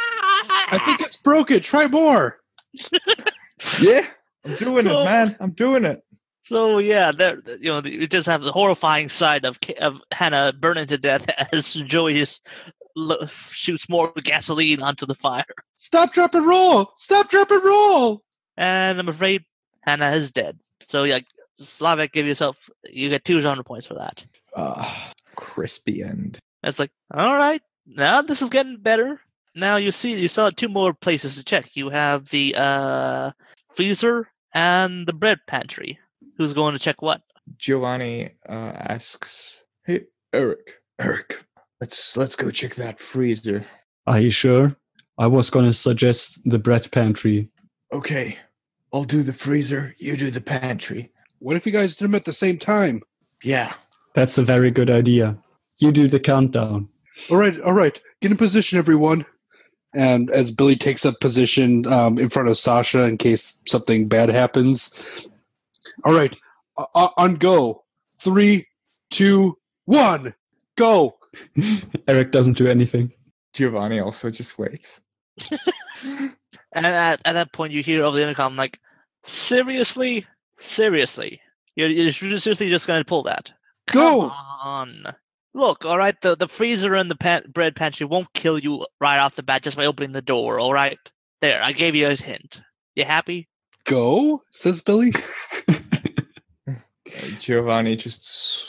I 0.70 0.78
think 0.84 1.00
it's 1.00 1.16
broken. 1.16 1.60
Try 1.60 1.86
more. 1.86 2.40
Yeah, 3.80 4.06
I'm 4.44 4.54
doing 4.56 4.84
So- 4.84 5.00
it, 5.02 5.04
man. 5.04 5.36
I'm 5.40 5.50
doing 5.52 5.84
it. 5.84 6.02
So 6.44 6.78
yeah, 6.78 7.12
there 7.12 7.40
you 7.60 7.68
know 7.68 7.82
you 7.84 8.06
just 8.06 8.26
have 8.26 8.42
the 8.42 8.52
horrifying 8.52 9.08
side 9.08 9.44
of 9.44 9.58
of 9.80 10.00
Hannah 10.12 10.52
burning 10.52 10.86
to 10.86 10.98
death 10.98 11.26
as 11.52 11.72
Joey 11.74 12.14
just 12.14 12.46
lo- 12.96 13.26
shoots 13.26 13.88
more 13.88 14.12
gasoline 14.22 14.80
onto 14.82 15.06
the 15.06 15.14
fire. 15.14 15.44
Stop, 15.76 16.12
drop, 16.12 16.34
and 16.34 16.46
roll. 16.46 16.92
Stop, 16.96 17.30
drop, 17.30 17.50
and 17.50 17.64
roll. 17.64 18.22
And 18.58 18.98
I'm 18.98 19.08
afraid 19.08 19.44
Hannah 19.82 20.10
is 20.10 20.32
dead. 20.32 20.58
So 20.80 21.04
yeah, 21.04 21.20
Slavik, 21.60 22.12
give 22.12 22.26
yourself 22.26 22.68
you 22.90 23.08
get 23.08 23.24
two 23.24 23.40
genre 23.40 23.64
points 23.64 23.86
for 23.86 23.94
that. 23.94 24.26
Ah, 24.56 25.12
crispy 25.36 26.02
end. 26.02 26.38
It's 26.64 26.80
like, 26.80 26.90
all 27.14 27.36
right, 27.36 27.62
now 27.86 28.20
this 28.20 28.42
is 28.42 28.50
getting 28.50 28.76
better. 28.76 29.20
Now 29.54 29.76
you 29.76 29.92
see, 29.92 30.20
you 30.20 30.26
saw 30.26 30.50
two 30.50 30.68
more 30.68 30.92
places 30.92 31.36
to 31.36 31.44
check. 31.44 31.76
You 31.76 31.88
have 31.90 32.28
the 32.30 32.54
uh, 32.56 33.30
freezer 33.74 34.28
and 34.52 35.06
the 35.06 35.12
bread 35.12 35.38
pantry. 35.46 35.98
Who's 36.36 36.52
going 36.52 36.74
to 36.74 36.80
check 36.80 37.00
what? 37.00 37.22
Giovanni 37.58 38.30
uh, 38.48 38.72
asks, 38.74 39.62
"Hey, 39.84 40.06
Eric, 40.32 40.80
Eric, 41.00 41.44
let's 41.80 42.16
let's 42.16 42.34
go 42.34 42.50
check 42.50 42.74
that 42.74 42.98
freezer." 42.98 43.64
Are 44.06 44.20
you 44.20 44.30
sure? 44.30 44.76
I 45.16 45.28
was 45.28 45.48
gonna 45.48 45.72
suggest 45.72 46.40
the 46.44 46.58
bread 46.58 46.90
pantry. 46.90 47.50
Okay, 47.92 48.36
I'll 48.92 49.04
do 49.04 49.22
the 49.22 49.32
freezer. 49.32 49.94
You 49.98 50.16
do 50.16 50.30
the 50.30 50.40
pantry. 50.40 51.10
What 51.40 51.56
if 51.56 51.66
you 51.66 51.72
guys 51.72 51.96
did 51.96 52.04
them 52.04 52.14
at 52.14 52.24
the 52.24 52.32
same 52.32 52.58
time? 52.58 53.00
Yeah. 53.42 53.72
That's 54.14 54.38
a 54.38 54.42
very 54.42 54.70
good 54.70 54.90
idea. 54.90 55.38
You 55.78 55.92
do 55.92 56.08
the 56.08 56.20
countdown. 56.20 56.88
All 57.30 57.36
right, 57.36 57.60
all 57.60 57.72
right. 57.72 58.00
Get 58.20 58.30
in 58.30 58.36
position, 58.36 58.78
everyone. 58.78 59.24
And 59.94 60.30
as 60.30 60.50
Billy 60.50 60.76
takes 60.76 61.06
up 61.06 61.20
position 61.20 61.86
um, 61.86 62.18
in 62.18 62.28
front 62.28 62.48
of 62.48 62.58
Sasha 62.58 63.04
in 63.04 63.16
case 63.16 63.62
something 63.66 64.08
bad 64.08 64.28
happens. 64.28 65.28
All 66.04 66.14
right, 66.14 66.36
uh, 66.76 66.86
uh, 66.94 67.08
on 67.16 67.36
go. 67.36 67.84
Three, 68.18 68.66
two, 69.10 69.56
one, 69.84 70.34
go. 70.76 71.18
Eric 72.08 72.32
doesn't 72.32 72.58
do 72.58 72.66
anything. 72.66 73.12
Giovanni 73.52 74.00
also 74.00 74.30
just 74.30 74.58
waits. 74.58 75.00
And 76.72 76.86
at, 76.86 77.20
at 77.24 77.32
that 77.32 77.52
point, 77.52 77.72
you 77.72 77.82
hear 77.82 78.02
over 78.02 78.16
the 78.16 78.22
intercom, 78.22 78.56
like, 78.56 78.78
seriously, 79.22 80.26
seriously, 80.58 81.40
you're, 81.76 81.88
you're 81.88 82.12
seriously 82.38 82.68
just 82.68 82.86
going 82.86 83.00
to 83.00 83.08
pull 83.08 83.22
that? 83.24 83.52
Go. 83.90 84.20
Come 84.20 84.32
on. 84.62 85.04
Look, 85.54 85.84
all 85.84 85.98
right, 85.98 86.20
the, 86.20 86.36
the 86.36 86.48
freezer 86.48 86.94
and 86.94 87.10
the 87.10 87.16
pan- 87.16 87.50
bread 87.52 87.74
pantry 87.74 88.06
won't 88.06 88.32
kill 88.34 88.58
you 88.58 88.84
right 89.00 89.18
off 89.18 89.34
the 89.34 89.42
bat 89.42 89.62
just 89.62 89.76
by 89.76 89.86
opening 89.86 90.12
the 90.12 90.22
door, 90.22 90.60
all 90.60 90.72
right? 90.72 90.98
There, 91.40 91.62
I 91.62 91.72
gave 91.72 91.94
you 91.94 92.06
a 92.06 92.14
hint. 92.14 92.60
You 92.94 93.04
happy? 93.04 93.48
Go, 93.84 94.42
says 94.50 94.82
Billy. 94.82 95.12
Uh, 97.08 97.28
Giovanni 97.38 97.96
just 97.96 98.22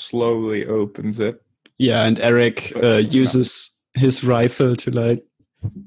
slowly 0.08 0.66
opens 0.66 1.20
it. 1.20 1.42
Yeah, 1.78 2.06
and 2.06 2.20
Eric 2.20 2.72
uh, 2.82 2.96
uses 2.96 3.78
his 3.96 4.24
rifle 4.24 4.76
to 4.78 4.92
like 4.92 5.26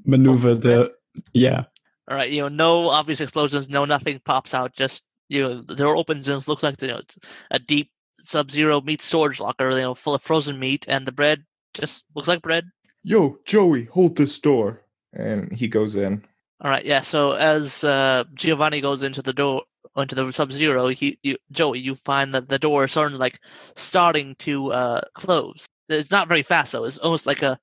maneuver 0.05 0.53
the. 0.53 0.93
Yeah, 1.33 1.63
All 2.09 2.17
right, 2.17 2.31
you 2.31 2.41
know, 2.41 2.49
no 2.49 2.89
obvious 2.89 3.21
explosions, 3.21 3.69
no 3.69 3.85
nothing 3.85 4.21
pops 4.23 4.53
out. 4.53 4.73
Just 4.73 5.03
you 5.29 5.41
know, 5.41 5.61
the 5.61 5.75
door 5.75 5.95
opens 5.95 6.27
and 6.27 6.41
it 6.41 6.47
looks 6.47 6.63
like 6.63 6.81
you 6.81 6.89
know 6.89 6.97
it's 6.97 7.17
a 7.51 7.59
deep 7.59 7.89
sub-zero 8.19 8.81
meat 8.81 9.01
storage 9.01 9.39
locker, 9.39 9.69
you 9.71 9.77
know, 9.77 9.95
full 9.95 10.15
of 10.15 10.21
frozen 10.21 10.59
meat, 10.59 10.85
and 10.87 11.05
the 11.05 11.11
bread 11.11 11.43
just 11.73 12.03
looks 12.15 12.27
like 12.27 12.41
bread. 12.41 12.65
Yo, 13.03 13.37
Joey, 13.45 13.85
hold 13.85 14.15
this 14.15 14.39
door. 14.39 14.81
And 15.15 15.53
he 15.53 15.67
goes 15.67 15.95
in. 15.95 16.25
All 16.61 16.71
right, 16.71 16.85
yeah. 16.85 17.01
So 17.01 17.33
as 17.33 17.83
uh, 17.83 18.23
Giovanni 18.33 18.81
goes 18.81 19.03
into 19.03 19.21
the 19.21 19.33
door, 19.33 19.61
into 19.95 20.15
the 20.15 20.31
sub-zero, 20.31 20.87
he, 20.87 21.19
you, 21.21 21.35
Joey, 21.51 21.79
you 21.79 21.95
find 22.03 22.33
that 22.33 22.49
the 22.49 22.57
door 22.57 22.85
is 22.85 22.91
sort 22.91 23.13
of 23.13 23.19
like 23.19 23.39
starting 23.75 24.35
to 24.39 24.71
uh, 24.71 25.01
close. 25.13 25.67
It's 25.87 26.09
not 26.09 26.27
very 26.27 26.41
fast 26.41 26.71
though. 26.71 26.85
It's 26.85 26.97
almost 26.97 27.27
like 27.27 27.43
a, 27.43 27.59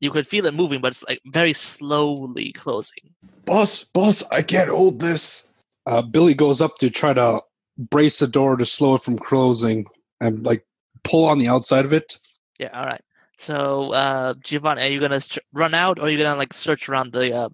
you 0.00 0.10
could 0.10 0.26
feel 0.26 0.46
it 0.46 0.54
moving, 0.54 0.80
but 0.80 0.88
it's 0.88 1.04
like 1.08 1.20
very 1.26 1.52
slowly 1.52 2.52
closing. 2.52 3.14
Boss, 3.44 3.84
boss, 3.84 4.22
I 4.30 4.42
can't 4.42 4.70
hold 4.70 5.00
this. 5.00 5.46
Uh, 5.86 6.02
Billy 6.02 6.34
goes 6.34 6.60
up 6.60 6.78
to 6.78 6.90
try 6.90 7.14
to 7.14 7.40
brace 7.78 8.18
the 8.18 8.26
door 8.26 8.56
to 8.56 8.66
slow 8.66 8.96
it 8.96 9.02
from 9.02 9.18
closing 9.18 9.84
and 10.20 10.44
like 10.44 10.64
pull 11.04 11.26
on 11.26 11.38
the 11.38 11.48
outside 11.48 11.84
of 11.84 11.92
it. 11.92 12.18
Yeah. 12.58 12.70
All 12.72 12.86
right. 12.86 13.00
So, 13.38 13.92
uh, 13.92 14.34
Giovanni, 14.42 14.82
are 14.82 14.88
you 14.88 14.98
gonna 14.98 15.20
st- 15.20 15.44
run 15.52 15.74
out, 15.74 15.98
or 15.98 16.06
are 16.06 16.08
you 16.08 16.18
gonna 16.18 16.38
like 16.38 16.54
search 16.54 16.88
around 16.88 17.12
the 17.12 17.36
uh, 17.36 17.48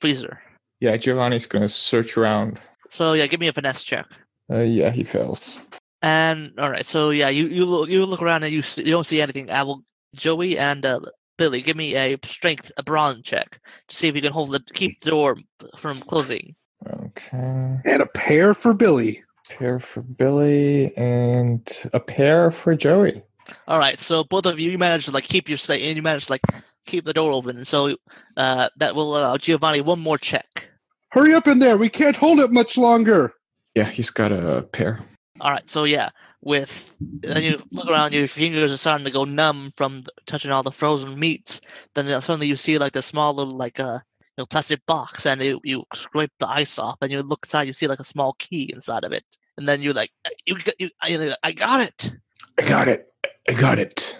freezer? 0.00 0.40
Yeah, 0.80 0.96
Giovanni's 0.96 1.46
gonna 1.46 1.68
search 1.68 2.16
around. 2.16 2.58
So 2.88 3.12
yeah, 3.12 3.26
give 3.26 3.38
me 3.38 3.48
a 3.48 3.52
finesse 3.52 3.84
check. 3.84 4.06
Uh, 4.50 4.60
yeah, 4.60 4.90
he 4.90 5.04
fails. 5.04 5.62
And 6.02 6.58
all 6.58 6.70
right, 6.70 6.86
so 6.86 7.10
yeah, 7.10 7.28
you 7.28 7.46
you 7.48 7.66
look 7.66 7.90
you 7.90 8.04
look 8.06 8.22
around 8.22 8.44
and 8.44 8.52
you 8.52 8.62
see, 8.62 8.82
you 8.82 8.92
don't 8.92 9.04
see 9.04 9.20
anything. 9.20 9.50
I 9.50 9.62
will 9.62 9.84
Joey 10.14 10.58
and 10.58 10.84
uh, 10.86 11.00
Billy 11.40 11.62
give 11.62 11.74
me 11.74 11.96
a 11.96 12.18
strength 12.22 12.70
a 12.76 12.82
brawn 12.82 13.22
check 13.22 13.62
to 13.88 13.96
see 13.96 14.08
if 14.08 14.14
you 14.14 14.20
can 14.20 14.30
hold 14.30 14.50
the 14.50 14.60
keep 14.74 15.00
the 15.00 15.08
door 15.08 15.38
from 15.78 15.96
closing. 15.96 16.54
Okay. 16.86 17.78
And 17.86 18.02
a 18.02 18.06
pair 18.06 18.52
for 18.52 18.74
Billy. 18.74 19.24
Pair 19.48 19.80
for 19.80 20.02
Billy 20.02 20.94
and 20.98 21.66
a 21.94 21.98
pair 21.98 22.50
for 22.50 22.76
Joey. 22.76 23.22
All 23.66 23.78
right, 23.78 23.98
so 23.98 24.22
both 24.22 24.44
of 24.44 24.60
you 24.60 24.70
you 24.70 24.76
manage 24.76 25.06
to 25.06 25.12
like 25.12 25.24
keep 25.24 25.48
your 25.48 25.56
stay 25.56 25.88
and 25.88 25.96
you 25.96 26.02
manage 26.02 26.26
to 26.26 26.32
like 26.32 26.42
keep 26.84 27.06
the 27.06 27.14
door 27.14 27.32
open. 27.32 27.64
So 27.64 27.96
uh, 28.36 28.68
that 28.76 28.94
will 28.94 29.16
allow 29.16 29.38
Giovanni 29.38 29.80
one 29.80 29.98
more 29.98 30.18
check. 30.18 30.68
Hurry 31.10 31.32
up 31.32 31.48
in 31.48 31.58
there. 31.58 31.78
We 31.78 31.88
can't 31.88 32.16
hold 32.16 32.38
it 32.40 32.52
much 32.52 32.76
longer. 32.76 33.32
Yeah, 33.74 33.88
he's 33.88 34.10
got 34.10 34.30
a 34.30 34.68
pair. 34.72 35.02
All 35.40 35.50
right, 35.50 35.66
so 35.70 35.84
yeah, 35.84 36.10
with 36.42 36.96
then 37.00 37.42
you 37.42 37.62
look 37.70 37.86
around, 37.88 38.12
your 38.14 38.26
fingers 38.28 38.72
are 38.72 38.76
starting 38.76 39.04
to 39.04 39.10
go 39.10 39.24
numb 39.24 39.72
from 39.76 39.96
th- 40.02 40.08
touching 40.26 40.50
all 40.50 40.62
the 40.62 40.72
frozen 40.72 41.18
meats. 41.18 41.60
Then 41.94 42.08
uh, 42.08 42.20
suddenly 42.20 42.46
you 42.46 42.56
see 42.56 42.78
like 42.78 42.92
the 42.92 43.02
small 43.02 43.34
little 43.34 43.56
like 43.56 43.78
uh, 43.78 43.98
you 44.20 44.42
know 44.42 44.46
plastic 44.46 44.84
box, 44.86 45.26
and 45.26 45.42
you, 45.42 45.60
you 45.64 45.84
scrape 45.94 46.32
the 46.38 46.48
ice 46.48 46.78
off, 46.78 46.96
and 47.02 47.12
you 47.12 47.22
look 47.22 47.44
inside, 47.44 47.66
you 47.66 47.72
see 47.72 47.86
like 47.86 48.00
a 48.00 48.04
small 48.04 48.34
key 48.38 48.70
inside 48.72 49.04
of 49.04 49.12
it, 49.12 49.24
and 49.58 49.68
then 49.68 49.82
you're 49.82 49.92
like, 49.92 50.10
you, 50.46 50.56
got- 50.58 50.80
you 50.80 50.88
I, 51.02 51.34
I 51.42 51.52
got 51.52 51.80
it. 51.82 52.10
I 52.58 52.62
got 52.68 52.88
it. 52.88 53.06
I 53.48 53.52
got 53.52 53.78
it. 53.78 54.18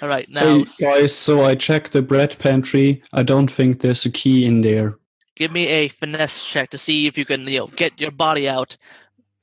All 0.00 0.08
right, 0.08 0.28
now 0.30 0.58
Hey 0.58 0.66
guys, 0.80 1.14
so 1.14 1.42
I 1.42 1.54
checked 1.54 1.92
the 1.92 2.02
bread 2.02 2.36
pantry. 2.38 3.02
I 3.12 3.22
don't 3.22 3.50
think 3.50 3.80
there's 3.80 4.06
a 4.06 4.10
key 4.10 4.46
in 4.46 4.62
there. 4.62 4.96
give 5.36 5.52
me 5.52 5.66
a 5.68 5.88
finesse 5.88 6.44
check 6.44 6.70
to 6.70 6.78
see 6.78 7.06
if 7.06 7.18
you 7.18 7.24
can 7.24 7.46
you 7.46 7.58
know 7.58 7.66
get 7.66 8.00
your 8.00 8.10
body 8.10 8.48
out 8.48 8.76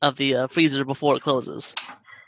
of 0.02 0.15
the 0.15 0.36
uh, 0.36 0.48
freezer 0.48 0.86
before 0.86 1.15
it 1.15 1.22
closes. 1.22 1.76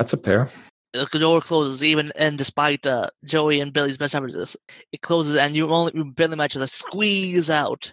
That's 0.02 0.14
a 0.14 0.18
pair. 0.18 0.50
the 0.94 1.20
door 1.20 1.42
closes 1.42 1.84
even 1.84 2.12
and 2.16 2.36
despite 2.36 2.88
uh, 2.88 3.08
Joey 3.24 3.60
and 3.62 3.72
Billy's 3.72 4.00
best 4.00 4.16
efforts, 4.16 4.58
it 4.92 5.02
closes 5.02 5.36
and 5.36 5.56
you 5.56 5.70
only 5.70 5.92
you 5.94 6.06
barely 6.06 6.36
manage 6.36 6.54
to 6.54 6.68
squeeze 6.68 7.52
out, 7.52 7.92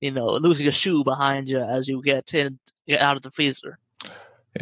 you 0.00 0.12
know, 0.12 0.26
losing 0.28 0.68
a 0.68 0.70
shoe 0.70 1.02
behind 1.02 1.48
you 1.48 1.58
as 1.60 1.88
you 1.88 2.00
get 2.00 2.32
in 2.32 2.60
get 2.86 3.00
out 3.00 3.16
of 3.16 3.22
the 3.24 3.32
freezer. 3.32 3.76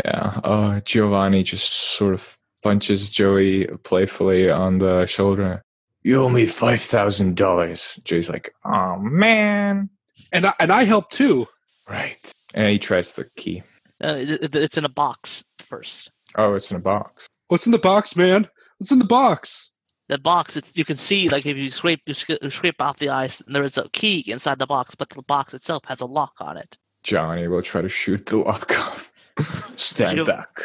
Yeah. 0.04 0.40
Uh, 0.42 0.80
Giovanni 0.80 1.42
just 1.42 1.70
sort 1.70 2.14
of 2.14 2.38
punches 2.62 3.10
Joey 3.10 3.66
playfully 3.82 4.50
on 4.50 4.78
the 4.78 5.04
shoulder. 5.04 5.60
You 6.02 6.22
owe 6.22 6.30
me 6.30 6.46
five 6.46 6.80
thousand 6.80 7.36
dollars. 7.36 8.00
Joey's 8.04 8.30
like, 8.30 8.54
oh 8.64 8.96
man. 8.96 9.90
And 10.32 10.46
I, 10.46 10.54
and 10.60 10.72
I 10.72 10.84
help 10.84 11.10
too. 11.10 11.46
Right. 11.86 12.32
And 12.54 12.68
he 12.70 12.78
tries 12.78 13.12
the 13.12 13.28
key. 13.36 13.62
Uh, 14.02 14.16
it, 14.18 14.30
it- 14.30 14.56
it's 14.56 14.78
in 14.78 14.86
a 14.86 14.88
box 14.88 15.44
first. 15.58 16.10
Oh, 16.36 16.54
it's 16.54 16.70
in 16.70 16.76
a 16.76 16.80
box. 16.80 17.26
What's 17.48 17.66
in 17.66 17.72
the 17.72 17.78
box, 17.78 18.16
man? 18.16 18.46
What's 18.78 18.92
in 18.92 18.98
the 18.98 19.04
box? 19.04 19.72
The 20.08 20.18
box, 20.18 20.56
it's, 20.56 20.76
you 20.76 20.84
can 20.84 20.96
see 20.96 21.28
like 21.28 21.46
if 21.46 21.56
you 21.56 21.70
scrape 21.70 22.02
you 22.06 22.14
scrape 22.14 22.80
off 22.80 22.98
the 22.98 23.08
ice, 23.08 23.40
and 23.40 23.54
there 23.54 23.64
is 23.64 23.76
a 23.76 23.88
key 23.88 24.24
inside 24.30 24.58
the 24.58 24.66
box, 24.66 24.94
but 24.94 25.10
the 25.10 25.22
box 25.22 25.52
itself 25.52 25.82
has 25.86 26.00
a 26.00 26.06
lock 26.06 26.34
on 26.38 26.56
it. 26.56 26.78
Johnny 27.02 27.48
will 27.48 27.62
try 27.62 27.80
to 27.80 27.88
shoot 27.88 28.26
the 28.26 28.36
lock 28.36 28.70
off. 28.78 29.12
Stand 29.76 30.18
Gio- 30.18 30.26
back. 30.26 30.60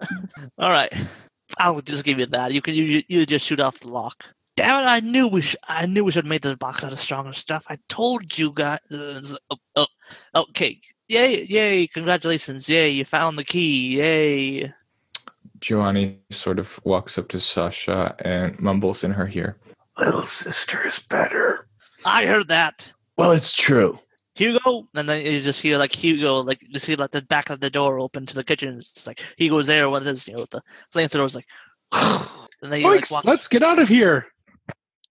All 0.58 0.70
right, 0.70 0.92
I'll 1.58 1.82
just 1.82 2.04
give 2.04 2.18
you 2.18 2.26
that. 2.26 2.52
You 2.52 2.62
can 2.62 2.74
you, 2.74 3.02
you 3.06 3.26
just 3.26 3.46
shoot 3.46 3.60
off 3.60 3.80
the 3.80 3.88
lock. 3.88 4.24
Damn 4.56 4.82
it! 4.82 4.86
I 4.86 5.00
knew 5.00 5.28
we 5.28 5.42
sh- 5.42 5.56
I 5.68 5.84
knew 5.84 6.04
we 6.04 6.12
should 6.12 6.24
have 6.24 6.30
made 6.30 6.42
this 6.42 6.56
box 6.56 6.82
out 6.82 6.92
of 6.92 7.00
stronger 7.00 7.34
stuff. 7.34 7.64
I 7.68 7.78
told 7.88 8.38
you 8.38 8.52
guys. 8.54 8.78
Oh, 8.90 9.56
oh, 9.76 9.86
okay. 10.34 10.80
Yay! 11.08 11.44
Yay! 11.44 11.86
Congratulations! 11.86 12.68
Yay! 12.68 12.90
You 12.90 13.04
found 13.04 13.38
the 13.38 13.44
key! 13.44 13.98
Yay! 13.98 14.72
Giovanni 15.60 16.18
sort 16.30 16.58
of 16.58 16.80
walks 16.84 17.18
up 17.18 17.28
to 17.28 17.40
Sasha 17.40 18.14
and 18.20 18.58
mumbles 18.60 19.04
in 19.04 19.12
her 19.12 19.28
ear. 19.32 19.56
Little 19.98 20.22
sister 20.22 20.86
is 20.86 20.98
better. 20.98 21.66
I 22.04 22.26
heard 22.26 22.48
that. 22.48 22.90
Well, 23.16 23.32
it's 23.32 23.52
true. 23.52 23.98
Hugo, 24.34 24.88
and 24.94 25.08
then 25.08 25.26
you 25.26 25.42
just 25.42 25.60
hear 25.60 25.76
like 25.76 25.94
Hugo, 25.94 26.40
like 26.40 26.62
you 26.66 26.80
see 26.80 26.96
like 26.96 27.10
the 27.10 27.20
back 27.20 27.50
of 27.50 27.60
the 27.60 27.68
door 27.68 28.00
open 28.00 28.24
to 28.26 28.34
the 28.34 28.44
kitchen. 28.44 28.78
It's 28.78 28.92
just 28.92 29.06
like 29.06 29.20
Hugo's 29.36 29.66
there 29.66 29.90
with 29.90 30.06
his, 30.06 30.26
you 30.26 30.34
know, 30.34 30.40
with 30.40 30.50
the 30.50 30.62
flamethrowers, 30.94 31.34
like, 31.34 31.46
and 32.62 32.72
then 32.72 32.80
you 32.80 32.90
like 32.90 33.10
walk. 33.10 33.24
let's 33.24 33.48
get 33.48 33.62
out 33.62 33.78
of 33.78 33.88
here. 33.88 34.26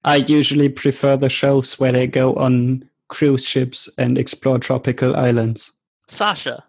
I 0.03 0.17
usually 0.17 0.69
prefer 0.69 1.17
the 1.17 1.29
shows 1.29 1.79
where 1.79 1.91
they 1.91 2.07
go 2.07 2.33
on 2.35 2.89
cruise 3.09 3.45
ships 3.45 3.89
and 3.97 4.17
explore 4.17 4.57
tropical 4.57 5.15
islands. 5.15 5.73
Sasha, 6.07 6.63
si- 6.63 6.68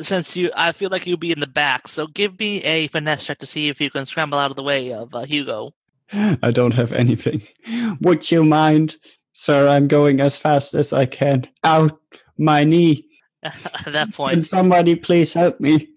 since 0.00 0.36
you, 0.36 0.50
I 0.54 0.72
feel 0.72 0.90
like 0.90 1.06
you'll 1.06 1.18
be 1.18 1.32
in 1.32 1.40
the 1.40 1.46
back, 1.46 1.88
so 1.88 2.06
give 2.06 2.38
me 2.38 2.62
a 2.62 2.88
finesse 2.88 3.24
check 3.24 3.38
to 3.40 3.46
see 3.46 3.68
if 3.68 3.80
you 3.80 3.90
can 3.90 4.06
scramble 4.06 4.38
out 4.38 4.50
of 4.50 4.56
the 4.56 4.62
way 4.62 4.92
of 4.92 5.14
uh, 5.14 5.24
Hugo. 5.24 5.74
I 6.12 6.50
don't 6.50 6.74
have 6.74 6.92
anything. 6.92 7.42
Would 8.00 8.30
you 8.30 8.44
mind? 8.44 8.96
Sir, 9.32 9.68
I'm 9.68 9.86
going 9.86 10.20
as 10.20 10.38
fast 10.38 10.72
as 10.74 10.92
I 10.92 11.04
can. 11.04 11.46
Out 11.62 11.98
my 12.38 12.64
knee. 12.64 13.06
At 13.42 13.92
that 13.92 14.14
point, 14.14 14.32
Can 14.32 14.42
somebody 14.42 14.96
please 14.96 15.34
help 15.34 15.60
me? 15.60 15.88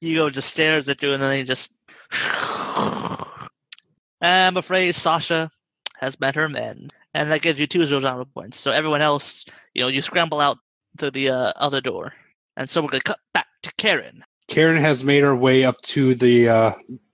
Hugo 0.00 0.30
just 0.30 0.50
stares 0.50 0.88
at 0.88 1.02
you, 1.02 1.12
and 1.12 1.22
then 1.22 1.32
he 1.32 1.42
just. 1.44 1.72
I'm 4.20 4.56
afraid 4.56 4.94
Sasha 4.94 5.50
has 5.98 6.18
met 6.18 6.34
her 6.34 6.48
men, 6.48 6.90
and 7.14 7.30
that 7.30 7.42
gives 7.42 7.58
you 7.58 7.66
two 7.66 7.86
zero 7.86 8.00
genre 8.00 8.24
points. 8.24 8.58
So 8.58 8.70
everyone 8.70 9.02
else, 9.02 9.44
you 9.74 9.82
know, 9.82 9.88
you 9.88 10.02
scramble 10.02 10.40
out 10.40 10.58
to 10.98 11.10
the 11.10 11.30
uh, 11.30 11.52
other 11.56 11.80
door, 11.80 12.14
and 12.58 12.68
so 12.68 12.82
we're 12.82 12.88
gonna 12.88 13.02
cut 13.02 13.20
back 13.32 13.46
to 13.62 13.72
Karen. 13.78 14.22
Karen 14.48 14.76
has 14.76 15.04
made 15.04 15.22
her 15.22 15.34
way 15.34 15.64
up 15.64 15.80
to 15.82 16.14
the 16.14 16.48
uh, 16.48 16.72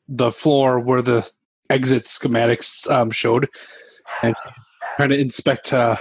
the 0.08 0.32
floor 0.32 0.80
where 0.80 1.02
the 1.02 1.30
exit 1.70 2.04
schematics 2.04 2.90
um, 2.90 3.10
showed, 3.10 3.48
and 4.22 4.34
trying 4.96 5.10
to 5.10 5.20
inspect 5.20 5.72
uh, 5.72 5.96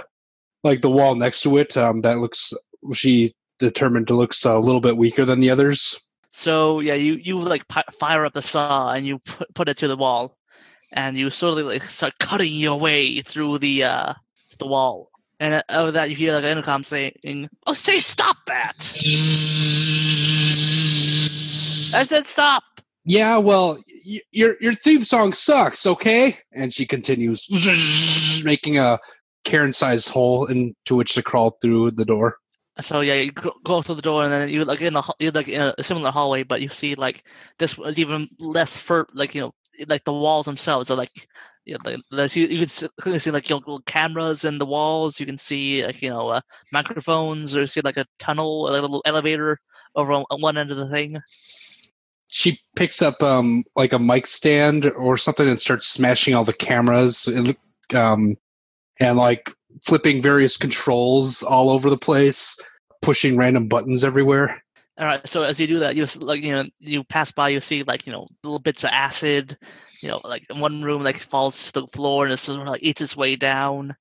like 0.64 0.80
the 0.80 0.90
wall 0.90 1.14
next 1.14 1.42
to 1.42 1.58
it. 1.58 1.76
Um, 1.76 2.00
that 2.00 2.18
looks 2.18 2.52
she 2.92 3.32
determined 3.58 4.08
to 4.08 4.14
looks 4.14 4.44
a 4.44 4.58
little 4.58 4.80
bit 4.80 4.96
weaker 4.96 5.24
than 5.24 5.40
the 5.40 5.50
others. 5.50 6.08
So 6.32 6.80
yeah, 6.80 6.94
you 6.94 7.14
you 7.14 7.38
like 7.38 7.68
pi- 7.68 7.84
fire 8.00 8.24
up 8.24 8.36
a 8.36 8.42
saw 8.42 8.90
and 8.92 9.06
you 9.06 9.18
put, 9.20 9.54
put 9.54 9.68
it 9.68 9.76
to 9.78 9.88
the 9.88 9.96
wall, 9.96 10.36
and 10.94 11.16
you 11.16 11.28
sort 11.28 11.58
of 11.58 11.66
like 11.66 11.82
start 11.82 12.14
cutting 12.18 12.52
your 12.54 12.80
way 12.80 13.20
through 13.20 13.58
the 13.58 13.84
uh 13.84 14.14
the 14.58 14.66
wall. 14.66 15.10
And 15.40 15.62
out 15.68 15.88
of 15.88 15.94
that, 15.94 16.10
you 16.10 16.16
hear 16.16 16.32
like 16.32 16.44
an 16.44 16.50
intercom 16.50 16.84
saying, 16.84 17.48
"Oh, 17.66 17.72
say 17.72 18.00
stop 18.00 18.36
that!" 18.46 18.76
I 21.94 22.04
said 22.04 22.26
stop. 22.26 22.62
Yeah, 23.04 23.38
well, 23.38 23.78
y- 24.06 24.20
your 24.32 24.56
your 24.60 24.74
theme 24.74 25.04
song 25.04 25.32
sucks, 25.32 25.86
okay? 25.86 26.36
And 26.52 26.72
she 26.72 26.86
continues 26.86 27.46
making 28.44 28.78
a 28.78 28.98
Karen-sized 29.44 30.08
hole 30.08 30.46
into 30.46 30.94
which 30.94 31.14
to 31.14 31.22
crawl 31.22 31.56
through 31.60 31.92
the 31.92 32.04
door. 32.04 32.38
So 32.80 33.00
yeah, 33.00 33.14
you 33.14 33.30
go 33.32 33.82
through 33.82 33.96
the 33.96 34.02
door, 34.02 34.24
and 34.24 34.32
then 34.32 34.48
you 34.48 34.64
like 34.64 34.80
in 34.80 34.94
the 34.94 35.02
you 35.20 35.30
like 35.30 35.48
in 35.48 35.72
a 35.78 35.82
similar 35.82 36.10
hallway, 36.10 36.42
but 36.42 36.62
you 36.62 36.68
see 36.68 36.94
like 36.94 37.24
this 37.58 37.78
was 37.78 37.98
even 37.98 38.26
less 38.38 38.76
for 38.76 39.06
like 39.14 39.34
you 39.34 39.42
know 39.42 39.54
like 39.88 40.04
the 40.04 40.12
walls 40.12 40.46
themselves 40.46 40.90
are 40.90 40.96
like 40.96 41.28
you 41.64 41.76
know, 41.82 42.26
you, 42.26 42.46
you 42.46 42.58
can 42.58 42.68
see, 42.68 42.88
see 43.18 43.30
like 43.30 43.48
know, 43.48 43.56
little 43.56 43.80
cameras 43.80 44.44
in 44.44 44.58
the 44.58 44.66
walls. 44.66 45.18
You 45.18 45.26
can 45.26 45.38
see 45.38 45.84
like 45.84 46.02
you 46.02 46.10
know 46.10 46.28
uh, 46.28 46.40
microphones, 46.72 47.56
or 47.56 47.66
see 47.66 47.80
like 47.82 47.96
a 47.96 48.06
tunnel, 48.18 48.68
a 48.68 48.72
little 48.72 49.02
elevator 49.04 49.58
over 49.94 50.12
on 50.12 50.24
on 50.30 50.40
one 50.40 50.58
end 50.58 50.70
of 50.70 50.76
the 50.76 50.88
thing. 50.88 51.20
She 52.28 52.58
picks 52.76 53.00
up 53.00 53.22
um 53.22 53.64
like 53.76 53.92
a 53.92 53.98
mic 53.98 54.26
stand 54.26 54.90
or 54.92 55.16
something 55.16 55.48
and 55.48 55.58
starts 55.58 55.86
smashing 55.88 56.34
all 56.34 56.44
the 56.44 56.52
cameras 56.52 57.28
um 57.94 58.36
and 59.00 59.16
like 59.16 59.50
flipping 59.82 60.20
various 60.20 60.56
controls 60.56 61.42
all 61.42 61.70
over 61.70 61.88
the 61.88 61.96
place, 61.96 62.60
pushing 63.02 63.36
random 63.36 63.68
buttons 63.68 64.04
everywhere. 64.04 64.62
All 64.96 65.06
right, 65.06 65.26
so 65.26 65.42
as 65.42 65.58
you 65.58 65.66
do 65.66 65.80
that, 65.80 65.96
you 65.96 66.06
like 66.20 66.40
you 66.42 66.52
know 66.52 66.64
you 66.78 67.02
pass 67.02 67.32
by, 67.32 67.48
you 67.48 67.60
see 67.60 67.82
like 67.82 68.06
you 68.06 68.12
know 68.12 68.28
little 68.44 68.60
bits 68.60 68.84
of 68.84 68.90
acid, 68.92 69.58
you 70.04 70.08
know 70.08 70.20
like 70.22 70.44
one 70.52 70.82
room 70.82 71.02
like 71.02 71.16
falls 71.16 71.72
to 71.72 71.80
the 71.80 71.86
floor 71.88 72.24
and 72.24 72.32
it 72.32 72.36
sort 72.36 72.60
of 72.60 72.68
like 72.68 72.80
eats 72.80 73.00
its 73.00 73.16
way 73.16 73.34
down, 73.34 73.96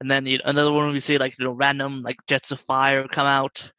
and 0.00 0.10
then 0.10 0.26
you 0.26 0.40
another 0.44 0.72
one 0.72 0.92
you 0.94 0.98
see 0.98 1.16
like 1.16 1.38
you 1.38 1.44
know 1.44 1.52
random 1.52 2.02
like 2.02 2.16
jets 2.26 2.50
of 2.50 2.58
fire 2.58 3.06
come 3.06 3.26
out, 3.26 3.70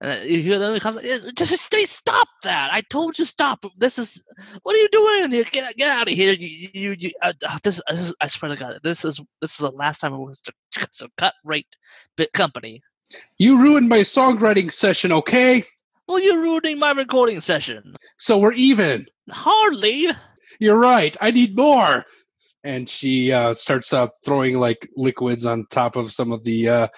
and 0.00 0.24
you 0.30 0.40
hear 0.40 0.60
them 0.60 0.78
comes 0.78 0.98
"Eh, 1.04 1.18
just 1.34 1.58
stay 1.58 1.84
stop 1.84 2.28
that! 2.44 2.72
I 2.72 2.82
told 2.82 3.18
you 3.18 3.24
stop! 3.24 3.64
This 3.76 3.98
is 3.98 4.22
what 4.62 4.76
are 4.76 4.78
you 4.78 4.88
doing 4.92 5.24
in 5.24 5.32
here? 5.32 5.44
Get 5.50 5.76
get 5.76 5.90
out 5.90 6.06
of 6.06 6.14
here! 6.14 6.32
You 6.32 6.68
you, 6.74 6.96
you 6.96 7.10
uh, 7.22 7.32
uh, 7.44 7.58
this, 7.64 7.82
this 7.88 8.00
is, 8.00 8.14
I 8.20 8.28
swear 8.28 8.52
to 8.52 8.56
God, 8.56 8.78
this 8.84 9.04
is 9.04 9.20
this 9.40 9.50
is 9.50 9.58
the 9.58 9.72
last 9.72 9.98
time 9.98 10.14
I 10.14 10.18
was 10.18 10.40
a 10.78 11.08
cut 11.18 11.34
rate 11.42 11.76
bit 12.16 12.32
company. 12.32 12.82
You 13.36 13.60
ruined 13.60 13.88
my 13.88 13.98
songwriting 13.98 14.70
session, 14.70 15.10
okay? 15.10 15.64
Well, 16.06 16.20
you're 16.20 16.40
ruining 16.40 16.78
my 16.78 16.92
recording 16.92 17.40
session. 17.40 17.94
So 18.18 18.38
we're 18.38 18.52
even. 18.52 19.06
Hardly. 19.30 20.08
You're 20.60 20.78
right. 20.78 21.16
I 21.20 21.30
need 21.30 21.56
more. 21.56 22.04
And 22.62 22.88
she 22.88 23.32
uh, 23.32 23.54
starts 23.54 23.92
uh, 23.92 24.08
throwing 24.24 24.58
like 24.58 24.88
liquids 24.96 25.46
on 25.46 25.66
top 25.70 25.96
of 25.96 26.12
some 26.12 26.30
of 26.30 26.44
the 26.44 26.68
uh, 26.68 26.88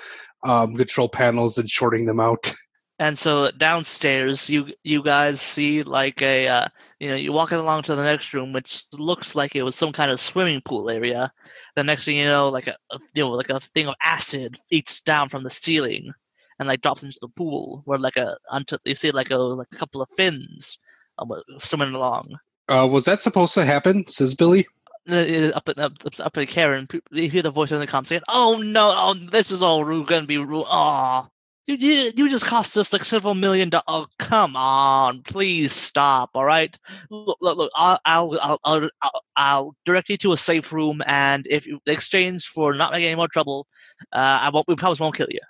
um, 0.42 0.74
control 0.74 1.08
panels 1.08 1.58
and 1.58 1.70
shorting 1.70 2.06
them 2.06 2.20
out. 2.20 2.52
And 2.98 3.18
so 3.18 3.50
downstairs, 3.50 4.48
you 4.48 4.72
you 4.82 5.02
guys 5.02 5.38
see 5.38 5.82
like 5.82 6.22
a 6.22 6.48
uh, 6.48 6.68
you 6.98 7.10
know 7.10 7.14
you 7.14 7.30
walking 7.30 7.58
along 7.58 7.82
to 7.82 7.94
the 7.94 8.02
next 8.02 8.32
room, 8.32 8.54
which 8.54 8.84
looks 8.90 9.34
like 9.34 9.54
it 9.54 9.64
was 9.64 9.76
some 9.76 9.92
kind 9.92 10.10
of 10.10 10.18
swimming 10.18 10.62
pool 10.62 10.88
area. 10.88 11.30
The 11.74 11.84
next 11.84 12.06
thing 12.06 12.16
you 12.16 12.24
know, 12.24 12.48
like 12.48 12.68
a, 12.68 12.76
a 12.90 12.98
you 13.12 13.24
know 13.24 13.32
like 13.32 13.50
a 13.50 13.60
thing 13.60 13.86
of 13.88 13.96
acid 14.02 14.56
eats 14.70 15.02
down 15.02 15.28
from 15.28 15.42
the 15.42 15.50
ceiling 15.50 16.14
and 16.58 16.68
like 16.68 16.82
drops 16.82 17.02
into 17.02 17.18
the 17.20 17.28
pool, 17.28 17.82
where 17.84 17.98
like 17.98 18.16
a 18.16 18.36
until 18.50 18.78
you 18.84 18.94
see 18.94 19.10
like 19.10 19.30
a 19.30 19.36
like 19.36 19.68
a 19.72 19.76
couple 19.76 20.02
of 20.02 20.08
fins 20.16 20.78
um, 21.18 21.32
swimming 21.58 21.94
along. 21.94 22.38
Uh, 22.68 22.88
was 22.90 23.04
that 23.04 23.20
supposed 23.20 23.54
to 23.54 23.64
happen? 23.64 24.04
Says 24.06 24.34
Billy. 24.34 24.66
Uh, 25.08 25.52
Up 25.54 25.68
at 25.68 25.78
up, 25.78 25.92
up 26.18 26.36
at 26.36 26.48
Karen, 26.48 26.88
you 27.12 27.30
hear 27.30 27.42
the 27.42 27.50
voice 27.50 27.70
in 27.70 27.78
the 27.78 27.86
com 27.86 28.04
saying, 28.04 28.22
"Oh 28.28 28.60
no, 28.64 28.92
oh, 28.96 29.14
this 29.14 29.50
is 29.50 29.62
all 29.62 29.84
gonna 30.02 30.26
be 30.26 30.38
ru- 30.38 30.64
oh." 30.66 31.28
You, 31.68 31.74
you, 31.74 32.12
you 32.16 32.28
just 32.28 32.44
cost 32.44 32.78
us 32.78 32.92
like 32.92 33.04
several 33.04 33.34
million 33.34 33.70
dollars. 33.70 33.84
Oh, 33.88 34.06
come 34.20 34.54
on, 34.54 35.22
please 35.22 35.72
stop. 35.72 36.30
All 36.34 36.44
right, 36.44 36.78
look, 37.10 37.38
look, 37.40 37.58
look 37.58 37.72
I'll, 37.74 37.98
I'll, 38.04 38.38
I'll, 38.40 38.58
I'll, 38.62 38.88
I'll, 39.02 39.22
I'll 39.34 39.76
direct 39.84 40.08
you 40.08 40.16
to 40.18 40.32
a 40.32 40.36
safe 40.36 40.72
room, 40.72 41.02
and 41.06 41.44
if 41.50 41.66
you 41.66 41.80
in 41.84 41.92
exchange 41.92 42.46
for 42.46 42.72
not 42.72 42.92
making 42.92 43.08
any 43.08 43.16
more 43.16 43.26
trouble, 43.26 43.66
uh, 44.12 44.38
I 44.42 44.50
won't. 44.50 44.68
We 44.68 44.76
promise 44.76 45.00
won't 45.00 45.16
kill 45.16 45.26
you. 45.28 45.40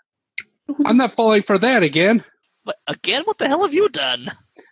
I'm 0.86 0.96
not 0.96 1.12
falling 1.12 1.42
for 1.42 1.58
that 1.58 1.82
again. 1.82 2.24
But 2.64 2.76
again, 2.88 3.22
what 3.24 3.38
the 3.38 3.48
hell 3.48 3.62
have 3.62 3.74
you 3.74 3.88
done? 3.88 4.30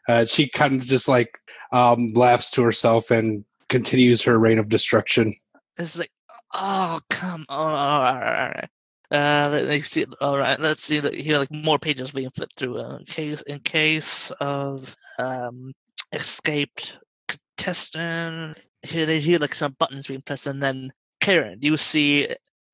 Uh, 0.08 0.26
she 0.26 0.48
kind 0.48 0.74
of 0.80 0.86
just 0.86 1.08
like 1.08 1.38
um, 1.72 2.12
laughs 2.12 2.50
to 2.52 2.62
herself 2.62 3.10
and 3.10 3.44
continues 3.68 4.22
her 4.22 4.38
reign 4.38 4.58
of 4.58 4.68
destruction. 4.68 5.34
It's 5.78 5.98
like, 5.98 6.12
oh 6.52 7.00
come 7.08 7.46
on. 7.48 7.72
All 7.72 8.02
right, 8.02 8.40
all 8.40 8.48
right. 8.48 8.68
Uh, 9.10 9.48
let 9.52 9.68
me 9.68 9.82
see. 9.82 10.04
All 10.20 10.36
right, 10.38 10.60
let's 10.60 10.82
see. 10.82 11.00
that 11.00 11.14
Here, 11.14 11.38
like 11.38 11.52
more 11.52 11.78
pages 11.78 12.10
being 12.10 12.30
flipped 12.30 12.58
through. 12.58 12.78
Uh, 12.78 12.96
in 12.96 13.04
case, 13.04 13.42
in 13.42 13.60
case 13.60 14.30
of 14.40 14.96
um, 15.18 15.72
escaped 16.12 16.98
contestant. 17.28 18.58
Here, 18.82 19.06
they 19.06 19.20
hear 19.20 19.38
like 19.38 19.54
some 19.54 19.76
buttons 19.78 20.06
being 20.06 20.22
pressed, 20.22 20.46
and 20.46 20.62
then 20.62 20.92
Karen, 21.20 21.58
you 21.62 21.76
see 21.76 22.28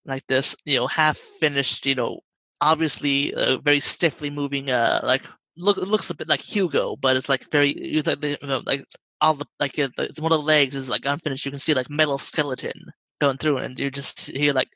like 0.04 0.26
this, 0.26 0.56
you 0.64 0.76
know, 0.76 0.86
half 0.86 1.18
finished, 1.18 1.86
you 1.86 1.94
know, 1.94 2.20
obviously 2.60 3.34
uh, 3.34 3.58
very 3.58 3.80
stiffly 3.80 4.30
moving. 4.30 4.70
Uh, 4.70 5.00
like 5.04 5.22
look, 5.56 5.78
it 5.78 5.88
looks 5.88 6.10
a 6.10 6.14
bit 6.14 6.28
like 6.28 6.40
Hugo, 6.40 6.96
but 6.96 7.16
it's 7.16 7.28
like 7.28 7.50
very 7.50 7.72
you 7.76 8.02
know, 8.42 8.62
like 8.66 8.84
all 9.20 9.34
the 9.34 9.46
like 9.58 9.78
it's 9.78 10.20
one 10.20 10.32
of 10.32 10.38
the 10.38 10.44
legs 10.44 10.74
is 10.74 10.88
like 10.88 11.04
unfinished. 11.04 11.44
You 11.44 11.50
can 11.52 11.60
see 11.60 11.74
like 11.74 11.90
metal 11.90 12.18
skeleton 12.18 12.72
going 13.20 13.36
through, 13.38 13.58
and 13.58 13.78
you 13.78 13.90
just 13.90 14.26
hear 14.26 14.52
like 14.52 14.68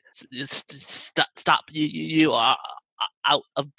stop, 0.43 1.27
stop. 1.35 1.63
You 1.71 1.85
you 1.87 2.17
you 2.17 2.31
are 2.33 2.57
uh, 3.01 3.05
out 3.25 3.43
of 3.55 3.69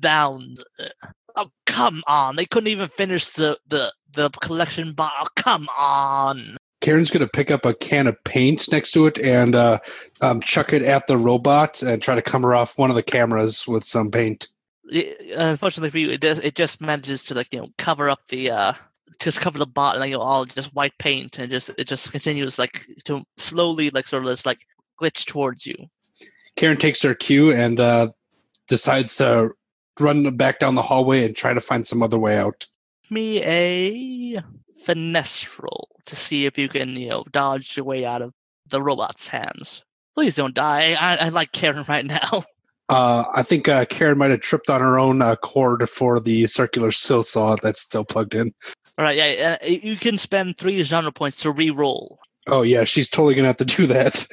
bounds. 0.00 0.64
Uh, 0.80 0.88
Oh 1.34 1.46
come 1.64 2.02
on! 2.06 2.36
They 2.36 2.44
couldn't 2.44 2.68
even 2.68 2.90
finish 2.90 3.30
the 3.30 3.58
the 3.66 3.90
the 4.12 4.28
collection 4.42 4.92
box. 4.92 5.14
Oh, 5.18 5.28
come 5.34 5.66
on! 5.78 6.58
Karen's 6.82 7.10
going 7.10 7.24
to 7.24 7.30
pick 7.30 7.50
up 7.50 7.64
a 7.64 7.72
can 7.72 8.06
of 8.06 8.22
paint 8.24 8.70
next 8.70 8.92
to 8.92 9.06
it 9.06 9.18
and 9.18 9.54
uh, 9.54 9.78
um, 10.20 10.40
chuck 10.40 10.72
it 10.72 10.82
at 10.82 11.06
the 11.06 11.16
robot 11.16 11.80
and 11.80 12.02
try 12.02 12.14
to 12.14 12.22
cover 12.22 12.54
off 12.54 12.76
one 12.78 12.90
of 12.90 12.96
the 12.96 13.02
cameras 13.02 13.66
with 13.66 13.84
some 13.84 14.10
paint. 14.10 14.48
I- 14.92 15.16
Unfortunately 15.34 15.90
for 15.90 15.98
you, 15.98 16.10
it 16.10 16.20
does. 16.20 16.40
It 16.40 16.54
just 16.54 16.80
manages 16.80 17.24
to 17.24 17.34
like 17.34 17.48
you 17.52 17.60
know 17.60 17.68
cover 17.78 18.10
up 18.10 18.20
the 18.28 18.50
uh 18.50 18.72
just 19.20 19.40
cover 19.40 19.58
the 19.58 19.66
bot 19.66 19.94
and 19.94 20.00
like 20.00 20.10
you 20.10 20.16
know 20.16 20.22
all 20.22 20.44
just 20.44 20.74
white 20.74 20.92
paint 20.98 21.38
and 21.38 21.50
just 21.50 21.70
it 21.78 21.86
just 21.86 22.10
continues 22.10 22.58
like 22.58 22.84
to 23.04 23.22
slowly 23.36 23.90
like 23.90 24.06
sort 24.06 24.24
of 24.24 24.30
just 24.30 24.44
like 24.44 24.58
glitch 25.00 25.24
towards 25.24 25.64
you. 25.64 25.76
Karen 26.56 26.76
takes 26.76 27.00
her 27.02 27.14
cue 27.14 27.52
and 27.52 27.78
uh, 27.80 28.08
decides 28.68 29.16
to 29.16 29.50
run 30.00 30.36
back 30.36 30.58
down 30.58 30.74
the 30.74 30.82
hallway 30.82 31.24
and 31.24 31.36
try 31.36 31.54
to 31.54 31.60
find 31.60 31.86
some 31.86 32.02
other 32.02 32.18
way 32.18 32.36
out. 32.36 32.66
Me 33.08 33.42
a 33.44 34.42
finesse 34.84 35.58
roll 35.58 35.88
to 36.06 36.16
see 36.16 36.46
if 36.46 36.58
you 36.58 36.68
can 36.68 36.96
you 36.96 37.08
know 37.08 37.24
dodge 37.30 37.76
your 37.76 37.84
way 37.84 38.04
out 38.04 38.22
of 38.22 38.32
the 38.68 38.82
robot's 38.82 39.28
hands. 39.28 39.84
Please 40.14 40.36
don't 40.36 40.54
die. 40.54 40.94
I, 40.98 41.16
I 41.16 41.28
like 41.30 41.52
Karen 41.52 41.84
right 41.88 42.04
now. 42.04 42.44
Uh, 42.88 43.24
I 43.32 43.42
think 43.42 43.68
uh, 43.68 43.84
Karen 43.86 44.18
might 44.18 44.32
have 44.32 44.40
tripped 44.40 44.68
on 44.68 44.80
her 44.80 44.98
own 44.98 45.22
uh, 45.22 45.36
cord 45.36 45.88
for 45.88 46.20
the 46.20 46.46
circular 46.46 46.90
sill 46.90 47.22
saw 47.22 47.56
that's 47.56 47.80
still 47.80 48.04
plugged 48.04 48.34
in. 48.34 48.52
All 48.98 49.04
right, 49.04 49.16
yeah, 49.16 49.56
uh, 49.62 49.66
you 49.66 49.96
can 49.96 50.18
spend 50.18 50.58
three 50.58 50.82
genre 50.82 51.12
points 51.12 51.40
to 51.42 51.52
re-roll. 51.52 52.18
Oh 52.46 52.62
yeah, 52.62 52.84
she's 52.84 53.08
totally 53.08 53.34
gonna 53.34 53.46
have 53.46 53.56
to 53.58 53.64
do 53.76 53.86
that. 53.86 54.26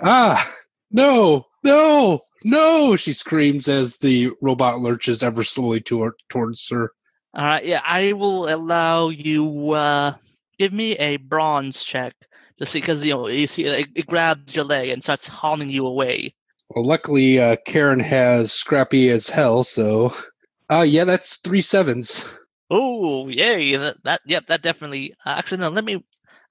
Ah, 0.00 0.48
no, 0.90 1.46
no, 1.64 2.20
no! 2.44 2.96
She 2.96 3.12
screams 3.12 3.66
as 3.68 3.98
the 3.98 4.30
robot 4.40 4.78
lurches 4.78 5.22
ever 5.22 5.42
slowly 5.42 5.80
to 5.82 6.02
her, 6.02 6.14
towards 6.28 6.68
her. 6.68 6.92
All 7.34 7.44
right, 7.44 7.64
yeah, 7.64 7.80
I 7.84 8.12
will 8.12 8.52
allow 8.52 9.08
you. 9.08 9.72
Uh, 9.72 10.14
give 10.58 10.72
me 10.72 10.92
a 10.96 11.16
brawn 11.16 11.72
check 11.72 12.14
to 12.58 12.66
see, 12.66 12.80
because 12.80 13.04
you 13.04 13.14
know 13.14 13.28
you 13.28 13.46
see 13.46 13.64
it, 13.64 13.88
it 13.94 14.06
grabs 14.06 14.54
your 14.54 14.64
leg 14.64 14.90
and 14.90 15.02
starts 15.02 15.28
hauling 15.28 15.70
you 15.70 15.86
away. 15.86 16.34
Well, 16.74 16.84
luckily, 16.84 17.40
uh, 17.40 17.56
Karen 17.64 18.00
has 18.00 18.52
scrappy 18.52 19.10
as 19.10 19.28
hell, 19.28 19.64
so. 19.64 20.12
Uh, 20.70 20.82
yeah, 20.82 21.04
that's 21.04 21.36
three 21.36 21.60
sevens. 21.60 22.38
Oh, 22.70 23.28
yay! 23.28 23.76
That, 23.76 23.96
that 24.04 24.20
yep, 24.24 24.46
that 24.46 24.62
definitely. 24.62 25.12
Uh, 25.26 25.34
actually, 25.36 25.58
no. 25.58 25.68
Let 25.68 25.84
me. 25.84 26.02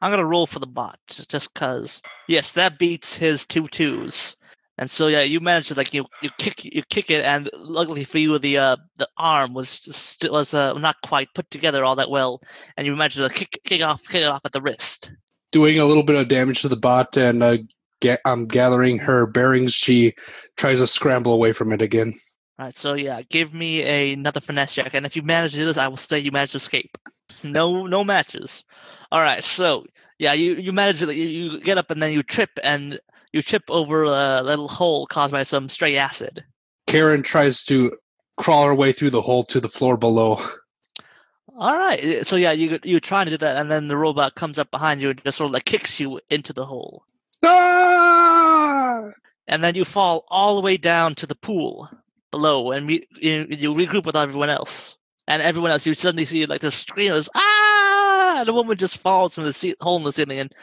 I'm 0.01 0.11
gonna 0.11 0.25
roll 0.25 0.47
for 0.47 0.59
the 0.59 0.67
bot 0.67 0.99
just, 1.07 1.29
just 1.29 1.53
cause. 1.53 2.01
Yes, 2.27 2.53
that 2.53 2.79
beats 2.79 3.15
his 3.15 3.45
two 3.45 3.67
twos. 3.67 4.35
And 4.77 4.89
so 4.89 5.07
yeah, 5.07 5.21
you 5.21 5.39
managed 5.39 5.67
to 5.67 5.75
like 5.75 5.93
you 5.93 6.05
you 6.21 6.29
kick 6.37 6.63
you 6.65 6.81
kick 6.89 7.11
it, 7.11 7.23
and 7.23 7.49
luckily 7.53 8.03
for 8.03 8.17
you, 8.17 8.39
the 8.39 8.57
uh 8.57 8.77
the 8.97 9.07
arm 9.17 9.53
was 9.53 9.79
just 9.79 10.29
was 10.29 10.53
uh 10.53 10.73
not 10.73 10.95
quite 11.03 11.27
put 11.35 11.49
together 11.51 11.83
all 11.83 11.97
that 11.97 12.09
well, 12.09 12.41
and 12.77 12.87
you 12.87 12.95
managed 12.95 13.17
to 13.17 13.29
kick 13.29 13.59
kick 13.63 13.83
off 13.83 14.03
kick 14.07 14.21
it 14.21 14.27
off 14.27 14.41
at 14.45 14.53
the 14.53 14.61
wrist. 14.61 15.11
Doing 15.51 15.79
a 15.79 15.85
little 15.85 16.03
bit 16.03 16.15
of 16.15 16.29
damage 16.29 16.61
to 16.61 16.69
the 16.69 16.77
bot 16.77 17.17
and 17.17 17.43
uh, 17.43 17.57
ga- 18.01 18.17
um, 18.25 18.47
gathering 18.47 18.97
her 18.99 19.27
bearings, 19.27 19.73
she 19.73 20.13
tries 20.55 20.79
to 20.79 20.87
scramble 20.87 21.33
away 21.33 21.51
from 21.51 21.73
it 21.73 21.81
again. 21.81 22.13
All 22.57 22.65
right, 22.65 22.77
so 22.77 22.93
yeah, 22.93 23.21
give 23.23 23.53
me 23.53 23.81
a, 23.81 24.13
another 24.13 24.39
finesse 24.39 24.73
check, 24.73 24.93
and 24.93 25.05
if 25.05 25.15
you 25.15 25.23
manage 25.23 25.51
to 25.51 25.57
do 25.57 25.65
this, 25.65 25.77
I 25.77 25.87
will 25.87 25.97
say 25.97 26.19
you 26.19 26.31
managed 26.31 26.51
to 26.51 26.57
escape. 26.57 26.97
No, 27.43 27.87
no 27.87 28.03
matches. 28.03 28.63
All 29.11 29.21
right, 29.21 29.43
so 29.43 29.85
yeah, 30.19 30.33
you 30.33 30.55
you 30.55 30.71
manage 30.71 30.99
to 30.99 31.13
you, 31.13 31.25
you 31.25 31.59
get 31.59 31.77
up 31.77 31.89
and 31.89 32.01
then 32.01 32.13
you 32.13 32.23
trip 32.23 32.51
and 32.63 32.99
you 33.33 33.41
trip 33.41 33.63
over 33.69 34.03
a 34.03 34.41
little 34.41 34.67
hole 34.67 35.07
caused 35.07 35.31
by 35.31 35.43
some 35.43 35.69
stray 35.69 35.97
acid. 35.97 36.43
Karen 36.87 37.23
tries 37.23 37.63
to 37.65 37.97
crawl 38.37 38.65
her 38.65 38.75
way 38.75 38.91
through 38.91 39.11
the 39.11 39.21
hole 39.21 39.43
to 39.43 39.59
the 39.59 39.69
floor 39.69 39.97
below. 39.97 40.39
All 41.57 41.77
right, 41.77 42.25
so 42.25 42.37
yeah, 42.37 42.53
you 42.53 42.79
you 42.83 42.99
trying 42.99 43.25
to 43.25 43.31
do 43.31 43.37
that, 43.37 43.57
and 43.57 43.69
then 43.69 43.87
the 43.87 43.97
robot 43.97 44.35
comes 44.35 44.57
up 44.57 44.71
behind 44.71 45.01
you 45.01 45.09
and 45.09 45.21
just 45.23 45.37
sort 45.37 45.49
of 45.49 45.53
like 45.53 45.65
kicks 45.65 45.99
you 45.99 46.19
into 46.29 46.53
the 46.53 46.65
hole, 46.65 47.03
Ah! 47.43 49.03
and 49.47 49.63
then 49.63 49.75
you 49.75 49.85
fall 49.85 50.23
all 50.29 50.55
the 50.55 50.61
way 50.61 50.77
down 50.77 51.13
to 51.15 51.27
the 51.27 51.35
pool 51.35 51.89
below, 52.31 52.71
and 52.71 52.87
we, 52.87 53.05
you, 53.11 53.45
you 53.49 53.73
regroup 53.73 54.05
with 54.05 54.15
everyone 54.15 54.49
else, 54.49 54.95
and 55.27 55.41
everyone 55.41 55.71
else. 55.71 55.85
You 55.85 55.93
suddenly 55.93 56.25
see 56.25 56.45
like 56.45 56.61
the 56.61 56.71
screamers, 56.71 57.29
ah! 57.35 58.37
And 58.39 58.47
the 58.47 58.53
woman 58.53 58.77
just 58.77 58.97
falls 58.97 59.35
from 59.35 59.43
the 59.43 59.75
hole 59.81 59.97
in 59.97 60.03
the 60.03 60.13
ceiling 60.13 60.39
and 60.39 60.53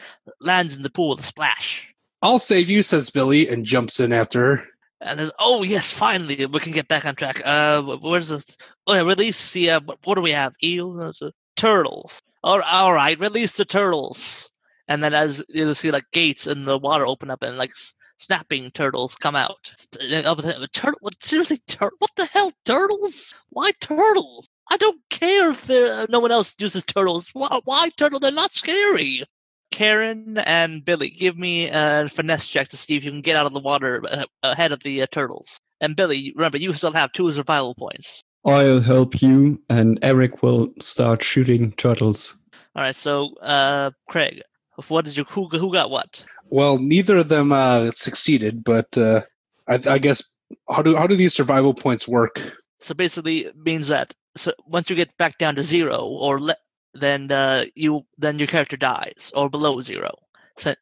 lands 0.41 0.75
in 0.75 0.83
the 0.83 0.91
pool 0.91 1.11
with 1.11 1.21
a 1.21 1.23
splash. 1.23 1.95
I'll 2.23 2.39
save 2.39 2.69
you, 2.71 2.83
says 2.83 3.11
Billy, 3.11 3.49
and 3.49 3.65
jumps 3.65 4.01
in 4.01 4.13
after 4.13 4.57
her. 4.57 4.63
And 5.01 5.21
there's, 5.21 5.31
oh 5.39 5.63
yes, 5.63 5.93
finally 5.93 6.45
we 6.47 6.61
can 6.61 6.73
get 6.73 6.89
back 6.89 7.07
on 7.07 7.15
track. 7.15 7.41
Uh, 7.45 7.83
where's 7.83 8.29
the? 8.29 8.57
Oh 8.87 8.95
yeah, 8.95 9.03
release 9.03 9.53
the. 9.53 9.71
Uh, 9.71 9.81
what, 10.03 10.15
do 10.17 10.21
we 10.23 10.33
have? 10.33 10.55
Eels, 10.63 11.23
turtles. 11.57 12.21
All, 12.43 12.61
all 12.63 12.93
right, 12.93 13.19
release 13.19 13.57
the 13.57 13.65
turtles. 13.65 14.51
And 14.89 15.05
then 15.05 15.15
as 15.15 15.45
you 15.49 15.73
see, 15.75 15.91
like 15.91 16.11
gates 16.13 16.47
in 16.47 16.65
the 16.65 16.79
water 16.79 17.07
open 17.07 17.31
up, 17.31 17.43
and 17.43 17.57
like 17.57 17.73
snapping 18.17 18.71
turtles 18.73 19.15
come 19.15 19.37
out. 19.37 19.73
Uh, 20.01 20.35
Turtle? 20.73 21.11
Seriously, 21.21 21.59
tur- 21.67 21.93
What 21.99 22.11
the 22.17 22.27
hell, 22.27 22.53
turtles? 22.65 23.35
Why 23.51 23.71
turtles? 23.81 24.49
I 24.69 24.77
don't 24.77 25.01
care 25.11 25.51
if 25.51 25.71
uh, 25.71 26.07
no 26.11 26.21
one 26.21 26.33
else 26.33 26.55
uses 26.59 26.85
turtles. 26.85 27.31
Why, 27.33 27.61
why 27.65 27.91
turtle? 27.91 28.19
They're 28.19 28.33
not 28.33 28.53
scary. 28.53 29.23
Karen 29.71 30.39
and 30.39 30.85
Billy, 30.85 31.11
give 31.11 31.37
me 31.37 31.69
a 31.69 32.09
finesse 32.09 32.47
check 32.47 32.69
to 32.69 32.77
see 32.77 32.97
if 32.97 33.05
you 33.05 33.11
can 33.11 33.21
get 33.21 33.37
out 33.37 33.47
of 33.47 33.53
the 33.53 33.61
water 33.61 34.03
uh, 34.09 34.25
ahead 34.43 34.73
of 34.73 34.83
the 34.83 35.03
uh, 35.03 35.07
turtles. 35.11 35.59
And 35.81 35.95
Billy, 35.97 36.33
remember, 36.35 36.59
you 36.59 36.73
still 36.73 36.93
have 36.93 37.13
two 37.13 37.31
survival 37.31 37.75
points. 37.75 38.23
I'll 38.45 38.81
help 38.81 39.21
you, 39.21 39.61
and 39.69 39.99
Eric 40.03 40.43
will 40.43 40.73
start 40.81 41.23
shooting 41.23 41.73
turtles. 41.73 42.37
All 42.75 42.83
right, 42.83 42.97
so 42.97 43.35
uh, 43.43 43.91
Craig, 44.09 44.43
what 44.89 45.05
did 45.05 45.17
you 45.17 45.25
who 45.25 45.49
who 45.49 45.73
got 45.73 45.91
what? 45.91 46.25
Well, 46.51 46.79
neither 46.79 47.17
of 47.17 47.29
them 47.29 47.53
uh, 47.53 47.91
succeeded, 47.91 48.65
but 48.65 48.97
uh, 48.97 49.23
I, 49.69 49.79
I 49.91 49.99
guess 49.99 50.23
how 50.69 50.83
do 50.83 50.97
how 50.97 51.07
do 51.07 51.17
these 51.17 51.35
survival 51.35 51.75
points 51.75 52.09
work? 52.09 52.41
So 52.81 52.95
basically, 52.95 53.47
it 53.47 53.57
means 53.57 53.89
that 53.89 54.15
so 54.37 54.53
once 54.67 54.89
you 54.89 54.97
get 54.97 55.17
back 55.19 55.39
down 55.39 55.57
to 55.57 55.63
zero 55.63 55.99
or 56.05 56.41
le- 56.41 56.57
then 56.95 57.31
uh, 57.31 57.65
you 57.75 58.05
then 58.19 58.39
your 58.39 58.49
character 58.49 58.77
dies 58.77 59.33
or 59.35 59.49
below 59.49 59.81
zero. 59.81 60.15
So, 60.57 60.75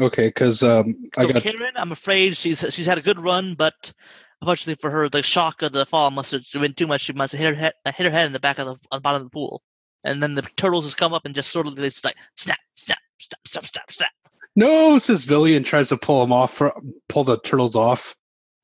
Okay, 0.00 0.28
because 0.28 0.62
um, 0.62 0.94
I 1.18 1.22
so 1.22 1.32
got 1.32 1.42
Karen, 1.42 1.72
I'm 1.76 1.92
afraid 1.92 2.36
she's 2.36 2.64
she's 2.70 2.86
had 2.86 2.98
a 2.98 3.02
good 3.02 3.20
run, 3.20 3.54
but 3.54 3.92
unfortunately 4.40 4.80
for 4.80 4.90
her, 4.90 5.08
the 5.08 5.22
shock 5.22 5.62
of 5.62 5.72
the 5.72 5.84
fall 5.84 6.10
must 6.10 6.32
have 6.32 6.42
been 6.52 6.74
too 6.74 6.86
much. 6.86 7.02
She 7.02 7.12
must 7.12 7.32
have 7.32 7.40
hit 7.40 7.54
her 7.54 7.60
head, 7.60 7.72
uh, 7.84 7.92
hit 7.92 8.06
her 8.06 8.12
head 8.12 8.26
in 8.26 8.32
the 8.32 8.40
back 8.40 8.58
of 8.58 8.66
the, 8.66 8.76
the 8.92 9.00
bottom 9.00 9.22
of 9.22 9.26
the 9.26 9.30
pool, 9.30 9.62
and 10.04 10.22
then 10.22 10.34
the 10.34 10.42
turtles 10.56 10.84
just 10.84 10.96
come 10.96 11.12
up 11.12 11.24
and 11.26 11.34
just 11.34 11.50
sort 11.50 11.66
of 11.66 11.78
it's 11.78 12.04
like 12.04 12.16
snap, 12.36 12.58
snap, 12.76 12.98
snap, 13.18 13.40
snap, 13.46 13.66
snap, 13.66 13.92
snap. 13.92 14.10
no, 14.56 14.98
says 14.98 15.26
Billy 15.26 15.56
and 15.56 15.66
tries 15.66 15.90
to 15.90 15.96
pull 15.96 16.22
him 16.22 16.32
off, 16.32 16.54
for, 16.54 16.72
pull 17.08 17.24
the 17.24 17.38
turtles 17.40 17.76
off, 17.76 18.14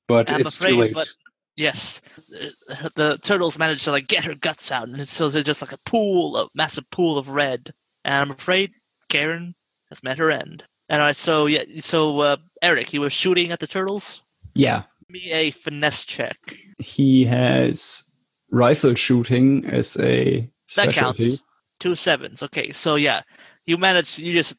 but 0.09 0.31
I'm 0.31 0.41
it's 0.41 0.57
afraid, 0.57 0.71
too 0.71 0.79
late. 0.79 0.95
but 0.95 1.09
yes, 1.57 2.03
the 2.29 3.19
turtles 3.23 3.59
managed 3.59 3.85
to 3.85 3.91
like 3.91 4.07
get 4.07 4.25
her 4.25 4.35
guts 4.35 4.71
out, 4.71 4.89
and 4.89 5.09
so 5.09 5.29
they're 5.29 5.43
just 5.43 5.63
like 5.63 5.73
a 5.73 5.79
pool, 5.87 6.37
a 6.37 6.49
massive 6.55 6.89
pool 6.91 7.19
of 7.19 7.31
red. 7.31 7.73
And 8.05 8.15
I'm 8.15 8.31
afraid 8.31 8.73
Karen 9.09 9.55
has 9.91 10.03
met 10.03 10.19
her 10.19 10.31
end. 10.31 10.65
And 10.89 11.01
all 11.01 11.09
right, 11.09 11.17
so 11.17 11.47
yeah, 11.47 11.65
so 11.81 12.21
uh, 12.21 12.37
Eric, 12.63 12.89
he 12.89 12.99
was 12.99 13.13
shooting 13.13 13.51
at 13.51 13.59
the 13.61 13.67
turtles. 13.67 14.23
Yeah, 14.55 14.83
Give 15.09 15.23
me 15.23 15.33
a 15.33 15.51
finesse 15.51 16.05
check. 16.05 16.39
he 16.79 17.25
has 17.25 18.11
rifle 18.51 18.95
shooting 18.95 19.65
as 19.67 19.97
a 19.99 20.49
specialty. 20.67 20.93
That 20.95 21.37
counts. 21.39 21.43
Two 21.79 21.95
sevens. 21.95 22.43
Okay, 22.43 22.73
so 22.73 22.95
yeah, 22.95 23.23
you 23.67 23.77
managed. 23.77 24.19
You 24.19 24.33
just 24.33 24.57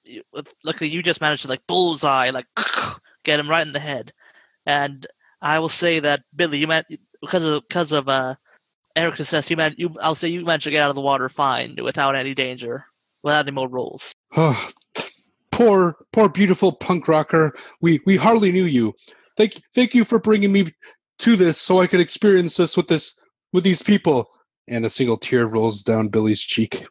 luckily 0.64 0.90
you 0.90 1.02
just 1.02 1.22
managed 1.22 1.44
to 1.44 1.48
like 1.48 1.66
bullseye, 1.66 2.30
like 2.30 2.46
get 3.24 3.40
him 3.40 3.50
right 3.50 3.66
in 3.66 3.74
the 3.74 3.80
head. 3.80 4.14
And 4.66 5.08
I 5.42 5.60
will 5.60 5.70
say 5.70 6.00
that 6.00 6.24
Billy, 6.36 6.58
you 6.58 6.68
man 6.68 6.84
because 7.22 7.44
of 7.44 7.68
because 7.68 7.92
of 7.92 8.10
uh 8.10 8.36
Eric's 8.96 9.18
success, 9.18 9.50
you 9.50 9.58
man 9.58 9.76
you 9.78 9.96
I'll 10.02 10.16
say 10.16 10.28
you 10.30 10.44
managed 10.46 10.66
to 10.66 10.72
get 10.72 10.82
out 10.82 10.90
of 10.90 10.96
the 10.96 11.02
water 11.02 11.30
fine 11.30 11.76
without 11.82 12.16
any 12.16 12.34
danger, 12.34 12.86
without 13.24 13.46
any 13.46 13.52
more 13.52 13.68
rolls. 13.68 14.14
Oh, 14.36 14.70
poor, 15.52 15.96
poor, 16.12 16.30
beautiful 16.30 16.72
punk 16.72 17.08
rocker. 17.08 17.54
We 17.82 18.02
we 18.06 18.18
hardly 18.18 18.52
knew 18.52 18.66
you. 18.66 18.94
Thank 19.36 19.54
thank 19.74 19.94
you 19.94 20.04
for 20.04 20.20
bringing 20.20 20.52
me 20.52 20.68
to 21.20 21.36
this, 21.36 21.60
so 21.60 21.80
I 21.80 21.88
could 21.88 22.00
experience 22.00 22.58
this 22.58 22.76
with 22.76 22.88
this 22.88 23.20
with 23.54 23.64
these 23.64 23.84
people. 23.84 24.30
And 24.70 24.84
a 24.86 24.90
single 24.90 25.16
tear 25.16 25.48
rolls 25.48 25.82
down 25.82 26.10
Billy's 26.10 26.44
cheek. 26.44 26.86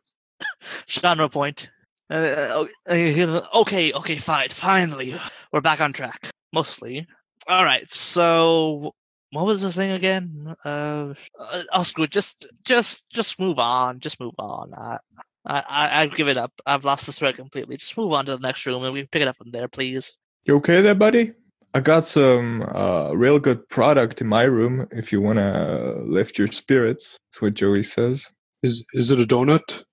Genre 0.88 1.28
point. 1.28 1.68
Uh, 2.09 2.64
okay, 2.88 3.92
okay, 3.92 4.16
fine. 4.16 4.48
Finally, 4.48 5.14
we're 5.52 5.61
back 5.61 5.82
on 5.82 5.92
track. 5.92 6.30
Mostly. 6.54 7.06
All 7.48 7.64
right. 7.64 7.90
So, 7.90 8.92
what 9.30 9.46
was 9.46 9.62
this 9.62 9.76
thing 9.76 9.92
again? 9.92 10.54
Uh, 10.64 11.14
uh, 11.38 11.62
oh, 11.72 11.82
screw 11.82 12.04
it. 12.04 12.11
Just, 12.11 12.46
just, 12.64 13.09
just 13.11 13.38
move 13.38 13.59
on. 13.59 14.00
Just 14.00 14.20
move 14.20 14.35
on. 14.38 14.72
I, 14.74 14.98
I, 15.46 15.61
I- 15.68 16.02
I've 16.02 16.14
given 16.14 16.38
up. 16.38 16.52
I've 16.66 16.85
lost 16.85 17.06
the 17.06 17.12
thread 17.12 17.37
completely. 17.37 17.76
Just 17.76 17.96
move 17.96 18.12
on 18.12 18.26
to 18.26 18.32
the 18.32 18.40
next 18.40 18.66
room, 18.66 18.82
and 18.85 18.92
we 18.92 19.04
pick 19.04 19.22
it 19.22 19.28
up 19.28 19.37
from 19.37 19.50
there, 19.52 19.68
please. 19.68 20.16
You 20.44 20.56
okay 20.56 20.80
there, 20.80 20.94
buddy? 20.94 21.32
I 21.74 21.80
got 21.80 22.04
some 22.04 22.62
uh, 22.74 23.12
real 23.12 23.38
good 23.38 23.68
product 23.68 24.20
in 24.20 24.26
my 24.28 24.44
room 24.44 24.88
if 24.92 25.12
you 25.12 25.20
want 25.20 25.38
to 25.38 26.00
lift 26.06 26.38
your 26.38 26.46
spirits. 26.48 27.18
That's 27.32 27.42
what 27.42 27.54
Joey 27.54 27.82
says. 27.82 28.28
Is 28.62 28.87
is 28.94 29.11
it 29.11 29.20
a 29.20 29.24
donut? 29.24 29.85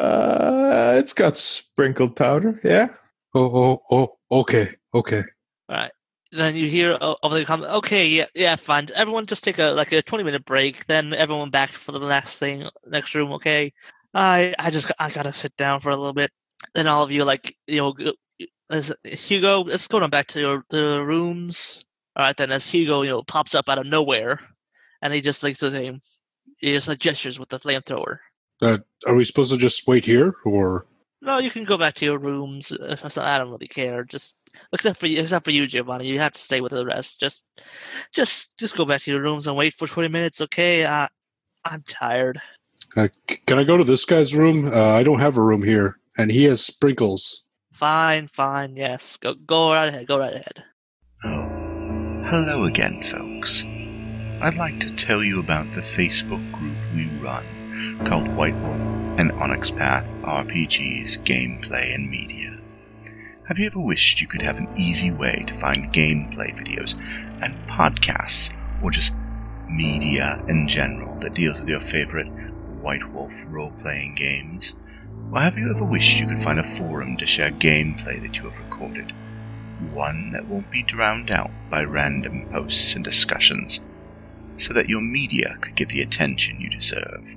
Uh, 0.00 0.96
it's 0.98 1.12
got 1.12 1.36
sprinkled 1.36 2.16
powder, 2.16 2.60
yeah? 2.64 2.88
Oh 3.34 3.50
oh 3.54 3.82
oh. 3.90 4.40
Okay 4.40 4.70
okay. 4.94 5.22
Then 6.30 6.56
you 6.56 6.68
hear 6.68 6.96
over 7.00 7.38
the 7.38 7.44
comment. 7.46 7.72
Okay, 7.72 8.08
yeah, 8.08 8.26
yeah, 8.34 8.56
fine. 8.56 8.88
Everyone, 8.94 9.26
just 9.26 9.44
take 9.44 9.58
a 9.58 9.70
like 9.70 9.92
a 9.92 10.02
twenty 10.02 10.24
minute 10.24 10.44
break. 10.44 10.86
Then 10.86 11.14
everyone 11.14 11.50
back 11.50 11.72
for 11.72 11.92
the 11.92 12.00
next 12.00 12.38
thing, 12.38 12.68
next 12.86 13.14
room. 13.14 13.32
Okay. 13.32 13.72
I 14.14 14.54
I 14.58 14.70
just 14.70 14.90
I 14.98 15.10
gotta 15.10 15.32
sit 15.32 15.56
down 15.56 15.80
for 15.80 15.90
a 15.90 15.96
little 15.96 16.12
bit. 16.12 16.30
Then 16.74 16.86
all 16.86 17.02
of 17.02 17.10
you 17.10 17.24
like 17.24 17.54
you 17.66 17.78
know, 17.78 17.94
Hugo, 19.04 19.62
let's 19.62 19.88
go 19.88 20.02
on 20.02 20.10
back 20.10 20.28
to 20.28 20.40
your 20.40 20.64
the 20.70 21.02
rooms. 21.02 21.84
All 22.16 22.24
right, 22.24 22.36
then 22.36 22.50
as 22.50 22.68
Hugo 22.68 23.02
you 23.02 23.10
know 23.10 23.22
pops 23.22 23.54
up 23.54 23.68
out 23.68 23.78
of 23.78 23.86
nowhere, 23.86 24.40
and 25.00 25.14
he 25.14 25.20
just 25.20 25.42
like 25.42 25.56
says, 25.56 25.72
"Hey," 25.72 25.98
he 26.58 26.72
just 26.72 26.88
like 26.88 26.98
gestures 26.98 27.38
with 27.38 27.48
the 27.48 27.60
flamethrower. 27.60 28.18
Uh, 28.60 28.78
are 29.06 29.14
we 29.14 29.24
supposed 29.24 29.52
to 29.52 29.58
just 29.58 29.86
wait 29.86 30.04
here, 30.04 30.34
or 30.44 30.84
No, 31.20 31.38
you 31.38 31.50
can 31.50 31.64
go 31.64 31.76
back 31.76 31.94
to 31.94 32.04
your 32.04 32.18
rooms. 32.18 32.70
uh, 32.72 32.96
I 33.16 33.38
don't 33.38 33.50
really 33.50 33.66
care. 33.66 34.04
Just 34.04 34.36
except 34.72 35.00
for 35.00 35.06
you, 35.08 35.20
except 35.20 35.44
for 35.44 35.50
you, 35.50 35.66
Giovanni. 35.66 36.06
You 36.06 36.20
have 36.20 36.32
to 36.32 36.40
stay 36.40 36.60
with 36.60 36.72
the 36.72 36.86
rest. 36.86 37.18
Just, 37.18 37.44
just, 38.12 38.56
just 38.56 38.76
go 38.76 38.84
back 38.84 39.00
to 39.02 39.10
your 39.10 39.20
rooms 39.20 39.46
and 39.46 39.56
wait 39.56 39.74
for 39.74 39.88
twenty 39.88 40.08
minutes. 40.08 40.40
Okay? 40.40 40.84
Uh, 40.84 41.08
I'm 41.64 41.82
tired. 41.82 42.40
uh, 42.96 43.08
can 43.46 43.58
I 43.58 43.64
go 43.64 43.76
to 43.76 43.84
this 43.84 44.04
guy's 44.04 44.34
room? 44.34 44.66
Uh, 44.66 44.92
I 44.92 45.02
don't 45.02 45.18
have 45.18 45.36
a 45.36 45.42
room 45.42 45.62
here, 45.62 45.96
and 46.16 46.30
he 46.30 46.44
has 46.44 46.64
sprinkles. 46.64 47.44
Fine, 47.72 48.28
fine. 48.28 48.76
Yes, 48.76 49.16
go, 49.16 49.34
go 49.34 49.72
right 49.72 49.88
ahead. 49.88 50.06
Go 50.06 50.18
right 50.18 50.34
ahead. 50.34 50.64
Oh, 51.24 51.48
hello 52.26 52.64
again, 52.64 53.02
folks. 53.02 53.64
I'd 54.40 54.56
like 54.56 54.78
to 54.80 54.94
tell 54.94 55.24
you 55.24 55.40
about 55.40 55.72
the 55.74 55.80
Facebook 55.80 56.52
group 56.52 56.76
we 56.94 57.08
run 57.18 57.44
called 58.04 58.28
White 58.28 58.56
Wolf 58.62 58.94
and 59.18 59.32
Onyx 59.32 59.70
Path 59.70 60.16
RPGs 60.22 61.22
Gameplay 61.24 61.94
and 61.94 62.10
Media. 62.10 62.58
Have 63.46 63.58
you 63.58 63.66
ever 63.66 63.80
wished 63.80 64.20
you 64.20 64.26
could 64.26 64.42
have 64.42 64.58
an 64.58 64.68
easy 64.76 65.10
way 65.10 65.44
to 65.46 65.54
find 65.54 65.92
gameplay 65.92 66.54
videos 66.54 66.98
and 67.42 67.54
podcasts, 67.68 68.54
or 68.82 68.90
just 68.90 69.14
media 69.68 70.42
in 70.48 70.68
general 70.68 71.18
that 71.20 71.34
deals 71.34 71.60
with 71.60 71.68
your 71.68 71.80
favorite 71.80 72.28
White 72.80 73.10
Wolf 73.12 73.32
role 73.48 73.72
playing 73.80 74.14
games? 74.14 74.74
Or 75.32 75.40
have 75.40 75.58
you 75.58 75.70
ever 75.70 75.84
wished 75.84 76.20
you 76.20 76.26
could 76.26 76.38
find 76.38 76.58
a 76.58 76.62
forum 76.62 77.16
to 77.16 77.26
share 77.26 77.50
gameplay 77.50 78.20
that 78.22 78.36
you 78.36 78.44
have 78.44 78.58
recorded? 78.58 79.12
one 79.92 80.32
that 80.32 80.46
won't 80.46 80.70
be 80.70 80.82
drowned 80.82 81.30
out 81.30 81.50
by 81.70 81.82
random 81.82 82.48
posts 82.50 82.94
and 82.94 83.04
discussions, 83.04 83.84
so 84.56 84.72
that 84.74 84.88
your 84.88 85.00
media 85.00 85.56
could 85.60 85.76
get 85.76 85.88
the 85.88 86.00
attention 86.00 86.60
you 86.60 86.68
deserve. 86.68 87.36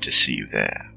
to 0.00 0.10
see 0.12 0.34
you 0.34 0.46
there. 0.46 0.95